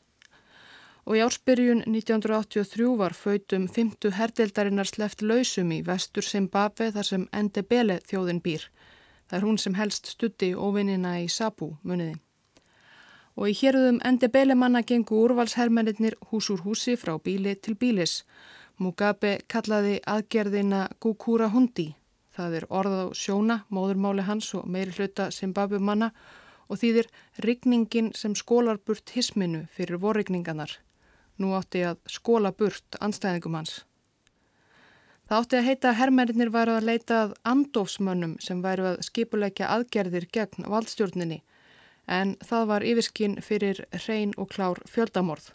Og 1.05 1.17
í 1.17 1.23
ársbyrjun 1.25 1.83
1983 1.87 2.89
var 2.99 3.15
fautum 3.17 3.67
50 3.67 4.13
herdeildarinnar 4.19 4.89
sleft 4.89 5.23
lausum 5.25 5.71
í 5.73 5.81
vestur 5.85 6.25
Zimbabwe 6.25 6.91
þar 6.93 7.07
sem 7.07 7.27
Ndebele 7.33 7.99
þjóðin 8.09 8.41
býr. 8.45 8.67
Það 9.29 9.37
er 9.39 9.45
hún 9.47 9.57
sem 9.57 9.77
helst 9.79 10.11
stutti 10.13 10.51
óvinnina 10.53 11.15
í 11.23 11.27
Sabu 11.29 11.71
muniði. 11.83 12.19
Og 13.37 13.49
í 13.49 13.57
hérðum 13.57 13.97
Ndebele 14.03 14.55
manna 14.55 14.83
gengu 14.83 15.23
úrvalshermennir 15.23 16.19
hús 16.29 16.49
úr 16.53 16.61
húsi 16.65 16.97
frá 16.97 17.15
bíli 17.17 17.55
til 17.55 17.77
bílis 17.79 18.23
Mugabe 18.79 19.39
kallaði 19.51 19.97
aðgerðina 20.07 20.85
Gukura 21.03 21.49
Hundi. 21.51 21.89
Það 22.31 22.53
er 22.59 22.65
orð 22.69 22.93
á 22.95 23.05
sjóna, 23.11 23.57
móðurmáli 23.67 24.23
hans 24.23 24.53
og 24.55 24.69
meiri 24.71 24.93
hluta 24.95 25.25
Zimbabwe 25.35 25.81
manna 25.83 26.13
og 26.69 26.79
þýðir 26.81 27.09
rigningin 27.45 28.13
sem 28.15 28.35
skólar 28.37 28.79
burt 28.85 29.11
hisminu 29.15 29.65
fyrir 29.73 29.99
vorrigninganar. 29.99 30.77
Nú 31.39 31.53
átti 31.57 31.83
að 31.87 31.99
skóla 32.07 32.51
burt 32.55 32.99
anstæðingum 33.01 33.57
hans. 33.57 33.83
Það 35.29 35.43
átti 35.43 35.57
að 35.59 35.67
heita 35.67 35.89
að 35.89 35.99
herrmennir 35.99 36.49
væru 36.53 36.73
að 36.77 36.87
leita 36.89 37.21
að 37.23 37.37
andofsmönnum 37.51 38.37
sem 38.41 38.61
væru 38.65 38.87
að 38.93 39.03
skipuleikja 39.05 39.69
aðgerðir 39.75 40.25
gegn 40.33 40.65
valdstjórninni 40.65 41.43
en 42.09 42.33
það 42.41 42.67
var 42.71 42.85
yfirskinn 42.91 43.37
fyrir 43.45 43.83
hrein 43.93 44.33
og 44.37 44.49
klár 44.55 44.81
fjöldamorð. 44.89 45.51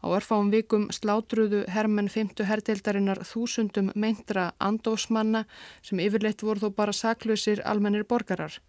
Á 0.00 0.06
örfáum 0.16 0.48
vikum 0.54 0.86
slátruðu 0.94 1.64
hermenn 1.68 2.08
50 2.08 2.46
herdeildarinnar 2.48 3.20
þúsundum 3.26 3.90
meintra 3.94 4.52
andósmanna 4.62 5.44
sem 5.82 6.00
yfirleitt 6.00 6.46
voru 6.46 6.62
þó 6.62 6.76
bara 6.76 6.94
saklausir 6.96 7.60
almennir 7.66 8.06
borgarar. 8.08 8.60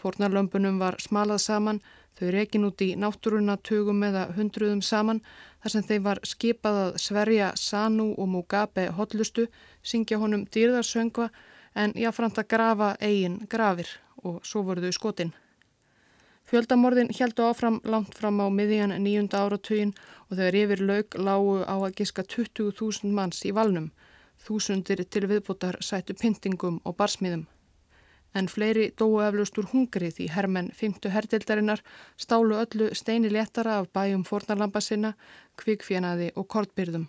Fornarlömpunum 0.00 0.78
var 0.78 0.98
smalað 1.00 1.40
saman, 1.44 1.80
þau 2.16 2.30
rekin 2.32 2.64
út 2.68 2.82
í 2.84 2.94
náttúruna 2.96 3.56
tugum 3.64 4.02
eða 4.04 4.26
hundruðum 4.36 4.82
saman 4.84 5.22
þar 5.62 5.74
sem 5.74 5.86
þeim 5.88 6.04
var 6.04 6.20
skipað 6.24 6.80
að 6.82 6.98
sverja 7.02 7.52
Sanu 7.60 8.12
og 8.16 8.28
Mugabe 8.32 8.86
hotlustu, 8.98 9.46
syngja 9.82 10.20
honum 10.20 10.44
dýrðarsöngva 10.52 11.30
en 11.74 11.96
jáframt 11.96 12.38
að 12.40 12.48
grafa 12.52 12.92
eigin 13.00 13.40
grafir 13.48 13.90
og 14.22 14.40
svo 14.44 14.62
voru 14.68 14.84
þau 14.84 14.96
skotinn. 14.96 15.34
Fjöldamorðin 16.46 17.10
heldu 17.18 17.42
áfram 17.42 17.80
langt 17.84 18.14
fram 18.14 18.38
á 18.38 18.46
miðjan 18.46 18.94
nýjunda 19.02 19.40
áratugin 19.42 19.96
og 20.28 20.36
þegar 20.36 20.58
yfir 20.60 20.82
laug 20.90 21.18
lágu 21.18 21.56
á 21.66 21.74
að 21.74 21.96
giska 21.98 22.22
20.000 22.22 23.10
manns 23.10 23.42
í 23.42 23.50
valnum, 23.50 23.90
þúsundir 24.46 25.02
til 25.10 25.26
viðbútar 25.26 25.80
sætu 25.82 26.14
pyntingum 26.14 26.78
og 26.84 26.94
barsmiðum. 27.00 27.48
En 28.36 28.50
fleiri 28.52 28.90
dóu 29.00 29.22
eflaust 29.24 29.56
úr 29.56 29.70
hungrið 29.70 30.18
í 30.20 30.28
hermenn 30.28 30.68
50 30.76 31.12
herdeldarinnar 31.14 31.80
stálu 32.20 32.58
öllu 32.60 32.90
steini 32.92 33.30
léttara 33.32 33.78
af 33.80 33.88
bæjum 33.96 34.26
fornarlampa 34.28 34.82
sinna, 34.84 35.14
kvikfjenaði 35.56 36.34
og 36.36 36.48
kortbyrðum. 36.52 37.06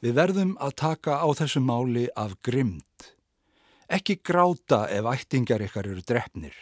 Við 0.00 0.16
verðum 0.16 0.54
að 0.56 0.76
taka 0.80 1.18
á 1.20 1.28
þessu 1.36 1.60
máli 1.60 2.06
af 2.16 2.38
grimd. 2.46 3.10
Ekki 3.92 4.20
gráta 4.24 4.86
ef 4.88 5.04
ættingar 5.12 5.60
ykkar 5.66 5.90
eru 5.90 6.00
drefnir. 6.06 6.56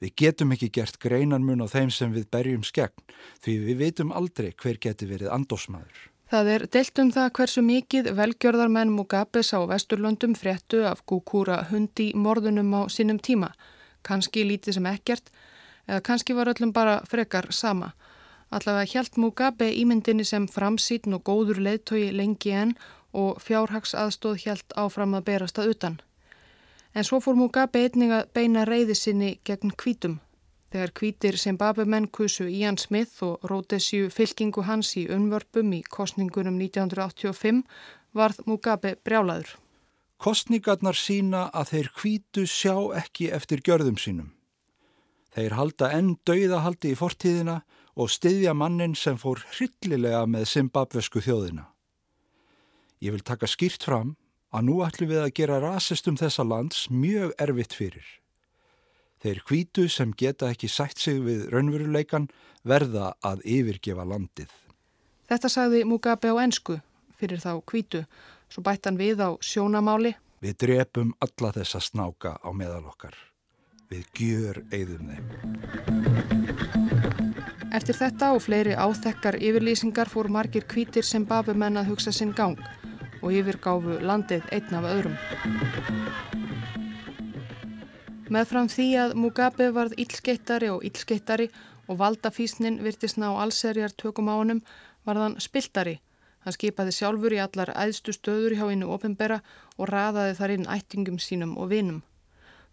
Við 0.00 0.14
getum 0.16 0.54
ekki 0.56 0.70
gert 0.72 0.96
greinarmun 0.98 1.62
á 1.62 1.68
þeim 1.70 1.90
sem 1.94 2.10
við 2.10 2.26
berjum 2.32 2.64
skegn 2.66 3.04
því 3.44 3.58
við 3.66 3.82
veitum 3.84 4.14
aldrei 4.16 4.50
hver 4.56 4.80
geti 4.80 5.06
verið 5.06 5.30
andósmaður. 5.36 6.08
Það 6.30 6.48
er 6.54 6.62
deilt 6.70 6.98
um 7.02 7.08
það 7.10 7.30
hversu 7.34 7.62
mikið 7.66 8.08
velgjörðarmenn 8.14 8.92
Mugabes 8.94 9.48
á 9.50 9.66
Vesturlöndum 9.66 10.36
fréttu 10.38 10.84
af 10.86 11.00
Gukura 11.02 11.64
hundi 11.72 12.12
morðunum 12.14 12.70
á 12.70 12.86
sínum 12.86 13.18
tíma. 13.18 13.48
Kanski 14.06 14.44
lítið 14.46 14.76
sem 14.78 14.86
ekkert 14.86 15.32
eða 15.88 16.04
kannski 16.06 16.36
var 16.38 16.52
öllum 16.52 16.70
bara 16.70 17.00
frekar 17.10 17.50
sama. 17.50 17.90
Allavega 18.54 18.86
hjælt 18.92 19.18
Mugabe 19.18 19.72
ímyndinni 19.74 20.22
sem 20.24 20.46
framsýtn 20.46 21.18
og 21.18 21.26
góður 21.26 21.58
leðtogi 21.66 22.14
lengi 22.14 22.54
enn 22.54 22.76
og 23.10 23.42
fjárhags 23.42 23.96
aðstóð 23.98 24.44
hjælt 24.44 24.78
áfram 24.78 25.18
að 25.18 25.26
berast 25.32 25.58
að 25.58 25.74
utan. 25.74 26.00
En 26.94 27.02
svo 27.02 27.18
fór 27.18 27.34
Mugabe 27.34 27.82
einning 27.82 28.14
að 28.14 28.30
beina 28.38 28.62
reyði 28.70 28.94
sinni 28.94 29.38
gegn 29.42 29.74
kvítum. 29.74 30.20
Þegar 30.70 30.92
kvítir 30.94 31.36
Zimbabwe 31.38 31.84
menn 31.84 32.06
kusu 32.14 32.44
Ian 32.46 32.76
Smith 32.78 33.24
og 33.26 33.42
Rhodesiu 33.50 34.10
fylkingu 34.14 34.62
hans 34.68 34.92
í 35.00 35.08
umvörpum 35.10 35.72
í 35.74 35.80
kostningunum 35.82 36.60
1985 36.62 37.64
varð 38.14 38.44
Mugabe 38.46 38.94
brjálaður. 39.02 39.56
Kostningarnar 40.20 40.94
sína 40.94 41.48
að 41.56 41.72
þeir 41.72 41.90
kvítu 41.96 42.44
sjá 42.46 42.76
ekki 43.00 43.30
eftir 43.34 43.64
gjörðum 43.66 43.98
sínum. 43.98 44.30
Þeir 45.34 45.56
halda 45.58 45.90
enn 45.96 46.14
dauðahaldi 46.26 46.94
í 46.94 46.98
fortíðina 46.98 47.60
og 47.98 48.10
styðja 48.14 48.54
mannin 48.54 48.94
sem 48.94 49.18
fór 49.18 49.42
hryllilega 49.56 50.22
með 50.30 50.48
Zimbabvesku 50.52 51.22
þjóðina. 51.24 51.66
Ég 53.02 53.16
vil 53.16 53.26
taka 53.26 53.48
skýrt 53.50 53.82
fram 53.86 54.14
að 54.54 54.66
nú 54.68 54.80
ætlum 54.86 55.10
við 55.10 55.24
að 55.24 55.34
gera 55.38 55.60
rasistum 55.62 56.18
þessa 56.20 56.46
lands 56.46 56.86
mjög 56.92 57.34
erfitt 57.42 57.74
fyrir. 57.74 58.06
Þeir 59.20 59.42
hvítu 59.44 59.84
sem 59.92 60.12
geta 60.16 60.48
ekki 60.48 60.68
sætt 60.72 60.98
sig 60.98 61.18
við 61.20 61.48
raunveruleikan 61.52 62.30
verða 62.64 63.12
að 63.20 63.42
yfirgefa 63.44 64.06
landið. 64.08 64.48
Þetta 65.28 65.48
sagði 65.52 65.82
Mugabe 65.84 66.32
á 66.32 66.36
ensku 66.40 66.78
fyrir 67.20 67.42
þá 67.42 67.60
hvítu, 67.68 68.04
svo 68.48 68.64
bætt 68.64 68.88
hann 68.88 68.96
við 68.96 69.20
á 69.20 69.36
sjónamáli. 69.44 70.14
Við 70.40 70.56
drepum 70.64 71.12
alla 71.20 71.52
þessa 71.52 71.82
snáka 71.84 72.38
á 72.40 72.48
meðal 72.56 72.86
okkar. 72.88 73.12
Við 73.92 74.08
gjör 74.16 74.62
eigðum 74.72 75.12
þeim. 75.12 75.24
Eftir 77.76 77.94
þetta 78.00 78.32
og 78.34 78.42
fleiri 78.42 78.72
áþekkar 78.74 79.36
yfirlýsingar 79.38 80.08
fór 80.10 80.30
margir 80.32 80.64
hvítir 80.72 81.04
sem 81.06 81.28
bafu 81.28 81.54
menn 81.54 81.76
að 81.76 81.92
hugsa 81.92 82.12
sinn 82.14 82.32
gang 82.32 82.58
og 83.20 83.30
yfirgáfu 83.36 84.00
landið 84.00 84.48
einn 84.56 84.78
af 84.80 84.88
öðrum. 84.96 86.39
Meðfram 88.30 88.68
því 88.70 88.84
að 88.94 89.12
Mugabe 89.18 89.66
varð 89.74 89.96
ílskeittari 89.98 90.68
og 90.70 90.84
ílskeittari 90.86 91.48
og 91.90 91.96
valdafísnin 91.98 92.76
virtist 92.84 93.18
ná 93.18 93.26
allserjar 93.32 93.90
tökum 93.90 94.30
á 94.30 94.38
honum 94.38 94.60
var 95.02 95.18
þann 95.18 95.34
spiltari. 95.42 95.96
Hann 96.46 96.54
skipaði 96.54 96.94
sjálfur 96.94 97.34
í 97.34 97.40
allar 97.42 97.72
æðstu 97.74 98.14
stöður 98.14 98.54
hjá 98.54 98.68
innu 98.70 98.92
ofinbera 98.94 99.40
og 99.74 99.90
raðaði 99.90 100.36
þar 100.38 100.54
inn 100.54 100.70
ættingum 100.76 101.18
sínum 101.18 101.56
og 101.58 101.72
vinum. 101.74 101.98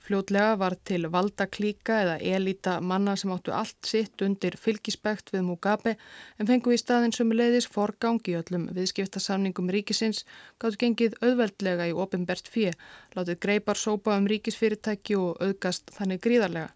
Fljótlega 0.07 0.55
var 0.55 0.77
til 0.87 1.03
valda 1.11 1.49
klíka 1.51 1.97
eða 2.05 2.13
elita 2.35 2.77
manna 2.79 3.17
sem 3.19 3.31
áttu 3.33 3.51
allt 3.51 3.89
sitt 3.89 4.21
undir 4.23 4.55
fylgispekt 4.55 5.33
við 5.33 5.41
Mugabe 5.43 5.97
en 6.39 6.47
fengu 6.47 6.71
í 6.71 6.77
staðin 6.79 7.11
sem 7.11 7.33
leiðis 7.35 7.67
forgang 7.67 8.21
í 8.31 8.37
öllum 8.39 8.69
viðskiptasamningum 8.77 9.67
ríkisins 9.75 10.21
gáttu 10.63 10.79
gengið 10.85 11.17
auðveldlega 11.19 11.89
í 11.89 11.95
ofinbert 12.05 12.47
fjö, 12.53 12.71
látið 13.17 13.41
greipar 13.43 13.81
sópa 13.81 14.15
um 14.15 14.29
ríkisfyrirtæki 14.31 15.17
og 15.19 15.41
auðgast 15.43 15.91
þannig 15.97 16.21
gríðarlega. 16.23 16.71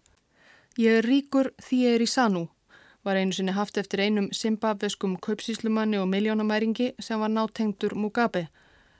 Ég 0.76 0.98
er 1.00 1.08
ríkur 1.08 1.54
því 1.56 1.78
ég 1.86 1.96
er 1.96 2.04
í 2.04 2.10
Sanu, 2.16 2.42
var 3.00 3.16
einu 3.16 3.32
sinni 3.32 3.56
haft 3.56 3.80
eftir 3.80 4.02
einum 4.04 4.28
zimbabveskum 4.36 5.16
kaupsíslumanni 5.24 5.96
og 6.02 6.10
miljónamæringi 6.12 6.92
sem 7.00 7.24
var 7.24 7.32
nátengtur 7.32 7.96
Mugabe. 7.96 8.50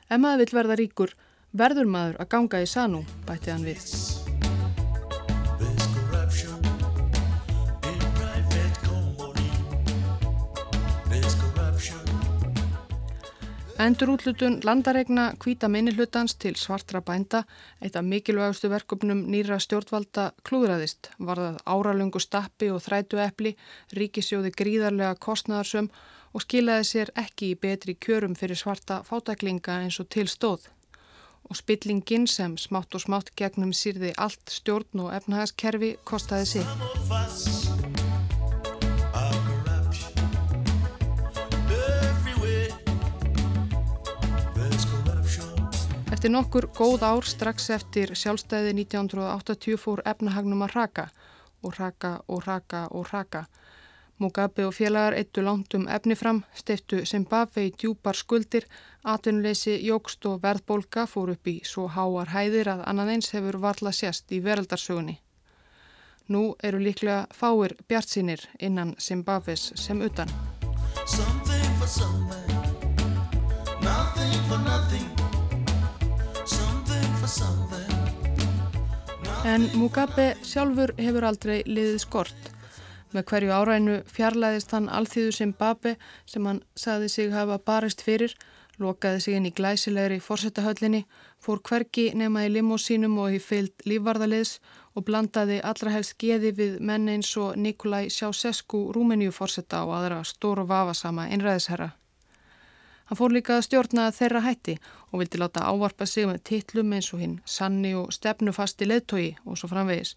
Ef 0.08 0.16
maður 0.16 0.46
vill 0.46 0.58
verða 0.62 0.80
ríkur, 0.80 1.12
verður 1.52 1.88
maður 1.88 2.20
að 2.22 2.32
ganga 2.34 2.62
í 2.62 2.68
Sanu, 2.68 3.04
bætti 3.28 3.52
hann 3.52 3.64
við. 3.66 3.86
Endur 13.82 14.12
útlutun 14.12 14.60
landaregna 14.62 15.32
kvíta 15.42 15.66
minnihlutans 15.66 16.36
til 16.38 16.52
svartra 16.54 17.00
bænda, 17.02 17.40
eitt 17.82 17.96
af 17.98 18.04
mikilvægustu 18.06 18.68
verkefnum 18.70 19.24
nýra 19.32 19.56
stjórnvalda 19.58 20.28
klúðraðist, 20.46 21.08
var 21.18 21.40
það 21.42 21.56
áralöngu 21.74 22.22
stappi 22.22 22.68
og 22.70 22.78
þrætu 22.84 23.18
epli, 23.24 23.56
ríkisjóði 23.98 24.52
gríðarlega 24.54 25.16
kostnæðarsum 25.26 25.90
og 26.30 26.44
skilaði 26.44 26.86
sér 26.92 27.10
ekki 27.24 27.50
í 27.56 27.58
betri 27.58 27.96
kjörum 27.98 28.38
fyrir 28.38 28.60
svarta 28.60 29.00
fátaklinga 29.08 29.80
eins 29.82 29.98
og 29.98 30.12
til 30.14 30.28
stóð. 30.30 30.70
Og 31.52 31.56
spillingin 31.56 32.22
sem 32.24 32.54
smátt 32.56 32.94
og 32.96 33.02
smátt 33.02 33.26
gegnum 33.36 33.74
sýrði 33.76 34.14
allt 34.16 34.48
stjórn 34.48 35.02
og 35.04 35.10
efnahagskerfi 35.12 35.90
kostaði 36.08 36.46
sig. 36.48 36.64
Eftir 46.08 46.32
nokkur 46.32 46.70
góð 46.72 47.04
ár 47.04 47.28
strax 47.28 47.68
eftir 47.76 48.14
sjálfstæði 48.16 48.72
1980 48.86 49.76
fór 49.76 50.00
efnahagnum 50.08 50.64
að 50.64 50.78
raka 50.78 51.06
og 51.60 51.76
raka 51.76 52.14
og 52.32 52.46
raka 52.48 52.86
og 52.96 53.12
raka. 53.12 53.44
Mugabe 54.18 54.66
og 54.66 54.74
félagar 54.74 55.16
eittu 55.18 55.42
langt 55.42 55.74
um 55.74 55.88
efni 55.88 56.14
fram, 56.14 56.42
steiftu 56.54 57.02
Zimbabwe 57.06 57.66
í 57.66 57.72
djúpar 57.72 58.16
skuldir, 58.16 58.66
atvinnuleysi, 59.02 59.78
jógst 59.86 60.26
og 60.30 60.42
verðbólka 60.44 61.06
fór 61.10 61.32
upp 61.34 61.48
í 61.48 61.56
svo 61.64 61.88
háar 61.88 62.30
hæðir 62.34 62.70
að 62.74 62.84
annað 62.86 63.14
eins 63.16 63.32
hefur 63.34 63.58
varla 63.64 63.92
sérst 63.92 64.30
í 64.32 64.42
veraldarsögunni. 64.44 65.18
Nú 66.28 66.54
eru 66.62 66.78
líklega 66.78 67.26
fáir 67.34 67.74
bjartsinir 67.88 68.46
innan 68.60 68.94
Zimbabwes 69.00 69.72
sem 69.74 70.00
utan. 70.00 70.30
Something 71.06 71.74
for 71.80 71.88
something, 71.88 72.56
nothing 73.82 74.38
for 74.48 74.58
nothing. 74.58 75.12
En 79.44 79.64
Mugabe 79.74 80.32
sjálfur 80.46 80.92
hefur 80.98 81.24
aldrei 81.26 81.62
liðið 81.66 81.96
skort. 82.04 82.51
Með 83.12 83.26
hverju 83.28 83.52
árænu 83.52 83.94
fjarlæðist 84.08 84.70
hann 84.72 84.88
alþýðu 84.88 85.32
Zimbabwe 85.36 85.96
sem 86.24 86.46
hann 86.48 86.62
saði 86.74 87.10
sig 87.12 87.32
hafa 87.34 87.58
barist 87.60 88.00
fyrir, 88.00 88.32
lokaði 88.80 89.20
sig 89.20 89.36
inn 89.36 89.48
í 89.50 89.52
glæsilegri 89.52 90.16
fórsetahöllinni, 90.24 91.02
fór 91.42 91.60
hverki 91.68 92.06
nema 92.16 92.46
í 92.46 92.52
limósínum 92.54 93.18
og 93.20 93.36
í 93.36 93.40
fyllt 93.42 93.84
lífvarðaliðs 93.84 94.54
og 94.96 95.04
blandaði 95.08 95.58
allra 95.60 95.92
helst 95.92 96.16
geði 96.20 96.52
við 96.56 96.78
menn 96.80 97.08
eins 97.08 97.32
og 97.36 97.56
Nikolai 97.56 98.08
Sjásesku 98.10 98.86
Rúmeníu 98.96 99.32
fórseta 99.32 99.84
og 99.84 99.92
aðra 99.98 100.22
stóru 100.24 100.64
vafasama 100.68 101.28
einræðisherra. 101.28 101.92
Hann 103.12 103.18
fór 103.20 103.34
líka 103.34 103.58
að 103.58 103.66
stjórna 103.66 104.06
þeirra 104.16 104.40
hætti 104.46 104.78
og 105.10 105.20
vildi 105.20 105.40
láta 105.40 105.66
ávarpa 105.68 106.06
sig 106.08 106.24
með 106.28 106.44
titlum 106.48 106.92
eins 106.96 107.12
og 107.12 107.20
hinn 107.20 107.40
sanni 107.44 107.92
og 107.98 108.12
stefnufasti 108.16 108.88
leðtogi 108.88 109.34
og 109.44 109.58
svo 109.60 109.68
framvegis 109.68 110.14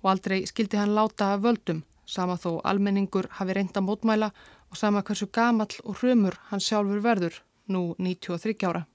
og 0.00 0.12
aldrei 0.14 0.46
skildi 0.48 0.80
hann 0.80 0.94
láta 0.96 1.34
völdum, 1.36 1.82
sama 2.10 2.36
þó 2.36 2.58
almenningur 2.66 3.28
hafi 3.38 3.54
reynda 3.56 3.80
mótmæla 3.80 4.32
og 4.70 4.78
sama 4.78 5.02
hversu 5.06 5.30
gamall 5.32 5.76
og 5.84 6.00
hrumur 6.00 6.36
hann 6.50 6.62
sjálfur 6.62 7.02
verður, 7.04 7.42
nú 7.70 7.94
93 7.98 8.66
ára. 8.66 8.86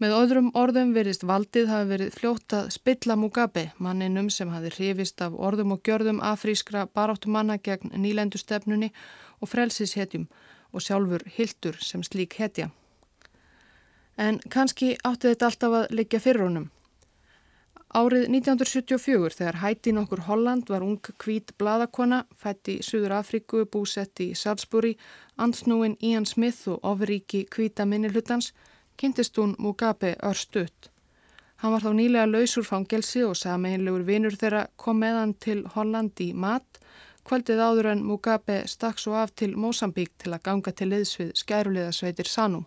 Með 0.00 0.14
öðrum 0.16 0.46
orðum 0.56 0.94
verist 0.96 1.26
valdið 1.28 1.66
hafi 1.68 1.88
verið 1.90 2.14
fljótt 2.16 2.54
að 2.56 2.70
spilla 2.72 3.18
Mugabe, 3.20 3.66
manninum 3.76 4.30
sem 4.32 4.48
hafi 4.48 4.70
hrifist 4.72 5.20
af 5.20 5.34
orðum 5.36 5.74
og 5.74 5.82
gjörðum 5.84 6.22
afrískra 6.24 6.86
baráttumanna 6.88 7.58
gegn 7.60 7.92
nýlendustefnunni 7.92 8.88
og 9.40 9.50
frelsishetjum 9.52 10.24
og 10.72 10.86
sjálfur 10.86 11.26
Hildur 11.36 11.76
sem 11.84 12.00
slík 12.06 12.38
hetja. 12.40 12.70
En 14.16 14.40
kannski 14.48 14.94
átti 15.04 15.34
þetta 15.34 15.50
alltaf 15.50 15.76
að 15.82 15.92
liggja 16.00 16.20
fyrir 16.24 16.46
honum. 16.46 16.70
Árið 17.90 18.28
1974 18.30 19.34
þegar 19.34 19.56
hætti 19.64 19.92
nokkur 19.92 20.22
Holland 20.28 20.68
var 20.70 20.84
ung 20.86 21.00
hvít 21.24 21.50
bladakona, 21.58 22.22
fætt 22.38 22.70
í 22.70 22.76
Suður 22.86 23.16
Afríku, 23.18 23.64
búsett 23.66 24.22
í 24.22 24.30
Salisbury, 24.38 24.94
ansnúin 25.36 25.96
Ian 25.98 26.26
Smith 26.26 26.68
og 26.70 26.84
ofríki 26.86 27.46
hvíta 27.50 27.86
minnilhutans, 27.86 28.52
kynntist 28.96 29.36
hún 29.42 29.56
Mugabe 29.58 30.14
örstuðt. 30.22 30.92
Hann 31.60 31.74
var 31.74 31.82
þá 31.82 31.92
nýlega 31.98 32.30
lausur 32.30 32.64
fangelsi 32.64 33.24
og 33.26 33.34
sameinlegur 33.36 34.06
vinur 34.06 34.38
þeirra 34.38 34.68
kom 34.76 35.02
meðan 35.02 35.34
til 35.42 35.64
Holland 35.74 36.22
í 36.22 36.30
mat 36.32 36.80
Kvöldið 37.30 37.60
áður 37.62 37.86
en 37.92 38.00
Mugabe 38.02 38.54
stakk 38.66 38.98
svo 38.98 39.12
af 39.14 39.30
til 39.38 39.52
Mosambík 39.54 40.16
til 40.18 40.32
að 40.34 40.44
ganga 40.48 40.72
til 40.74 40.88
liðsvið 40.90 41.28
skæruliðasveitir 41.38 42.26
Sanu. 42.26 42.64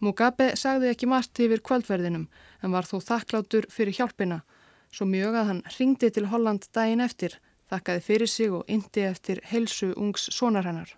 Mugabe 0.00 0.54
sagði 0.56 0.88
ekki 0.94 1.08
margt 1.10 1.40
yfir 1.44 1.60
kvöldverðinum 1.60 2.28
en 2.64 2.72
var 2.72 2.88
þó 2.88 2.96
þakklátur 3.04 3.66
fyrir 3.72 3.96
hjálpina, 3.98 4.40
svo 4.88 5.06
mjög 5.06 5.36
að 5.36 5.50
hann 5.50 5.62
ringdi 5.76 6.08
til 6.10 6.30
Holland 6.32 6.64
daginn 6.72 7.04
eftir, 7.04 7.36
þakkaði 7.68 8.06
fyrir 8.06 8.30
sig 8.32 8.54
og 8.56 8.64
indi 8.66 9.04
eftir 9.04 9.42
helsu 9.50 9.92
ungs 9.96 10.30
sonar 10.32 10.64
hennar. 10.64 10.96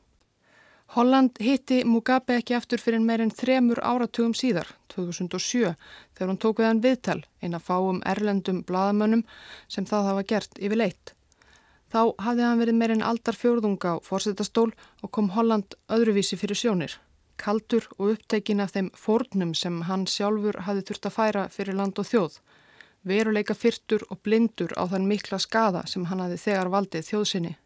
Holland 0.94 1.38
hitti 1.40 1.82
Mugabe 1.88 2.36
ekki 2.36 2.54
aftur 2.54 2.80
fyrir 2.80 3.00
meirinn 3.00 3.32
þremur 3.32 3.80
áratugum 3.80 4.34
síðar, 4.36 4.68
2007, 4.92 5.72
þegar 6.12 6.30
hann 6.30 6.40
tók 6.44 6.60
við 6.60 6.68
hann 6.68 6.82
viðtal, 6.84 7.20
eina 7.40 7.58
fáum 7.58 8.02
erlendum 8.06 8.60
bladamönnum 8.68 9.24
sem 9.72 9.88
það 9.88 10.10
hafa 10.10 10.26
gert 10.34 10.60
yfir 10.60 10.82
leitt. 10.84 11.14
Þá 11.92 12.12
hafði 12.24 12.44
hann 12.44 12.60
verið 12.60 12.76
meirinn 12.76 13.06
aldar 13.08 13.36
fjórðunga 13.36 13.96
á 13.96 14.04
fórsetastól 14.04 14.70
og 15.02 15.10
kom 15.10 15.32
Holland 15.32 15.74
öðruvísi 15.92 16.38
fyrir 16.40 16.60
sjónir. 16.60 17.00
Kaldur 17.42 17.88
og 17.98 18.12
uppteikin 18.14 18.62
af 18.62 18.76
þeim 18.76 18.92
fórnum 18.94 19.54
sem 19.58 19.80
hann 19.88 20.04
sjálfur 20.06 20.60
hafði 20.66 20.84
þurft 20.88 21.08
að 21.08 21.16
færa 21.16 21.46
fyrir 21.50 21.74
land 21.74 21.98
og 21.98 22.06
þjóð. 22.06 22.36
Veruleika 23.02 23.56
fyrtur 23.58 24.04
og 24.10 24.20
blindur 24.22 24.70
á 24.78 24.86
þann 24.92 25.08
mikla 25.10 25.40
skada 25.42 25.82
sem 25.90 26.06
hann 26.06 26.22
hafði 26.22 26.38
þegar 26.44 26.70
valdið 26.70 27.08
þjóðsynni. 27.08 27.56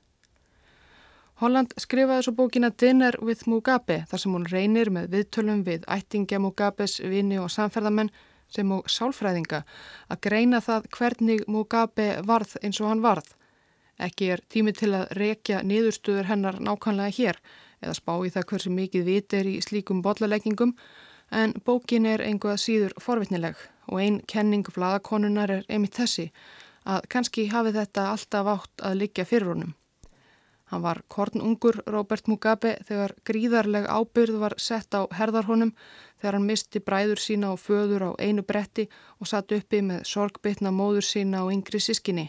Holland 1.43 1.75
skrifaði 1.77 2.25
svo 2.25 2.33
bókina 2.39 2.71
Dinner 2.73 3.19
with 3.21 3.45
Mugabe 3.45 3.99
þar 4.09 4.23
sem 4.23 4.33
hún 4.33 4.47
reynir 4.49 4.89
með 4.89 5.11
viðtölum 5.13 5.61
við 5.67 5.85
ættingja 5.93 6.41
Mugabes 6.41 6.97
vini 7.05 7.37
og 7.37 7.51
samferðamenn 7.53 8.09
sem 8.49 8.73
og 8.73 8.89
sálfræðinga 8.89 9.61
að 10.09 10.23
greina 10.25 10.63
það 10.65 10.89
hvernig 10.97 11.45
Mugabe 11.53 12.09
varð 12.25 12.57
eins 12.63 12.81
og 12.81 12.89
hann 12.89 13.05
varð. 13.05 13.29
Ekki 14.01 14.33
er 14.33 14.45
tími 14.49 14.73
til 14.77 14.95
að 14.97 15.13
rekja 15.21 15.61
niðurstöður 15.65 16.31
hennar 16.31 16.61
nákvæmlega 16.65 17.17
hér 17.19 17.43
eða 17.87 17.97
spá 18.01 18.15
í 18.27 18.33
það 18.35 18.49
hversu 18.51 18.75
mikið 18.75 19.07
vit 19.07 19.39
er 19.39 19.49
í 19.49 19.57
slíkum 19.65 20.03
bollaleggingum 20.05 20.75
en 21.31 21.55
bókin 21.67 22.07
er 22.07 22.23
einhvað 22.27 22.61
síður 22.63 22.95
forvitnileg 23.03 23.57
og 23.87 24.03
einn 24.03 24.21
kenning 24.31 24.67
vladakonunar 24.75 25.51
er 25.59 25.67
einmitt 25.71 25.99
þessi 25.99 26.31
að 26.87 27.09
kannski 27.11 27.49
hafi 27.51 27.75
þetta 27.75 28.11
alltaf 28.13 28.53
átt 28.53 28.87
að 28.87 29.03
liggja 29.03 29.27
fyrir 29.27 29.53
honum. 29.55 29.75
Hann 30.67 30.83
var 30.83 31.03
kornungur 31.07 31.79
Robert 31.87 32.27
Mugabe 32.27 32.73
þegar 32.89 33.13
gríðarleg 33.27 33.85
ábyrð 33.87 34.39
var 34.43 34.57
sett 34.59 34.95
á 34.99 35.07
herðarhonum 35.15 35.71
þegar 36.19 36.39
hann 36.39 36.49
misti 36.49 36.83
bræður 36.83 37.23
sína 37.23 37.53
og 37.55 37.61
föður 37.63 38.09
á 38.11 38.11
einu 38.19 38.43
bretti 38.43 38.89
og 39.21 39.31
satt 39.31 39.55
uppi 39.55 39.83
með 39.87 40.03
sorgbytna 40.11 40.73
móður 40.75 41.07
sína 41.07 41.45
og 41.47 41.53
yngri 41.55 41.79
sískinni. 41.83 42.27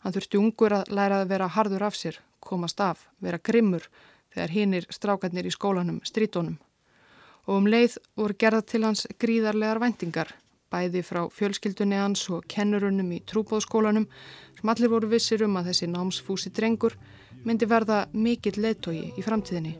Hann 0.00 0.16
þurfti 0.16 0.40
ungur 0.40 0.72
að 0.72 0.92
læra 0.96 1.20
að 1.20 1.28
vera 1.34 1.50
hardur 1.52 1.84
af 1.84 1.96
sér, 2.00 2.16
komast 2.40 2.80
af, 2.80 3.08
vera 3.20 3.40
grimmur 3.42 3.84
þegar 4.36 4.52
hinnir 4.52 4.88
strákarnir 4.92 5.48
í 5.48 5.54
skólanum 5.54 6.02
strítónum. 6.04 6.58
Og 7.46 7.62
um 7.62 7.68
leið 7.70 7.96
voru 8.18 8.36
gerða 8.38 8.62
til 8.66 8.82
hans 8.84 9.06
gríðarlegar 9.22 9.80
vendingar, 9.80 10.32
bæði 10.70 11.02
frá 11.06 11.22
fjölskyldunni 11.32 11.98
hans 12.00 12.26
og 12.34 12.44
kennurunum 12.50 13.12
í 13.16 13.22
trúbóðskólanum 13.30 14.08
sem 14.58 14.72
allir 14.72 14.92
voru 14.92 15.10
vissir 15.10 15.44
um 15.46 15.56
að 15.56 15.70
þessi 15.70 15.90
námsfúsi 15.92 16.52
drengur 16.52 16.98
myndi 17.46 17.68
verða 17.70 18.04
mikill 18.12 18.58
leittói 18.58 19.12
í 19.14 19.24
framtíðinni 19.24 19.76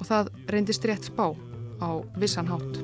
og 0.00 0.08
það 0.08 0.32
reyndist 0.50 0.86
rétt 0.88 1.10
spá 1.12 1.30
á 1.80 1.90
vissan 2.18 2.50
hátt. 2.50 2.80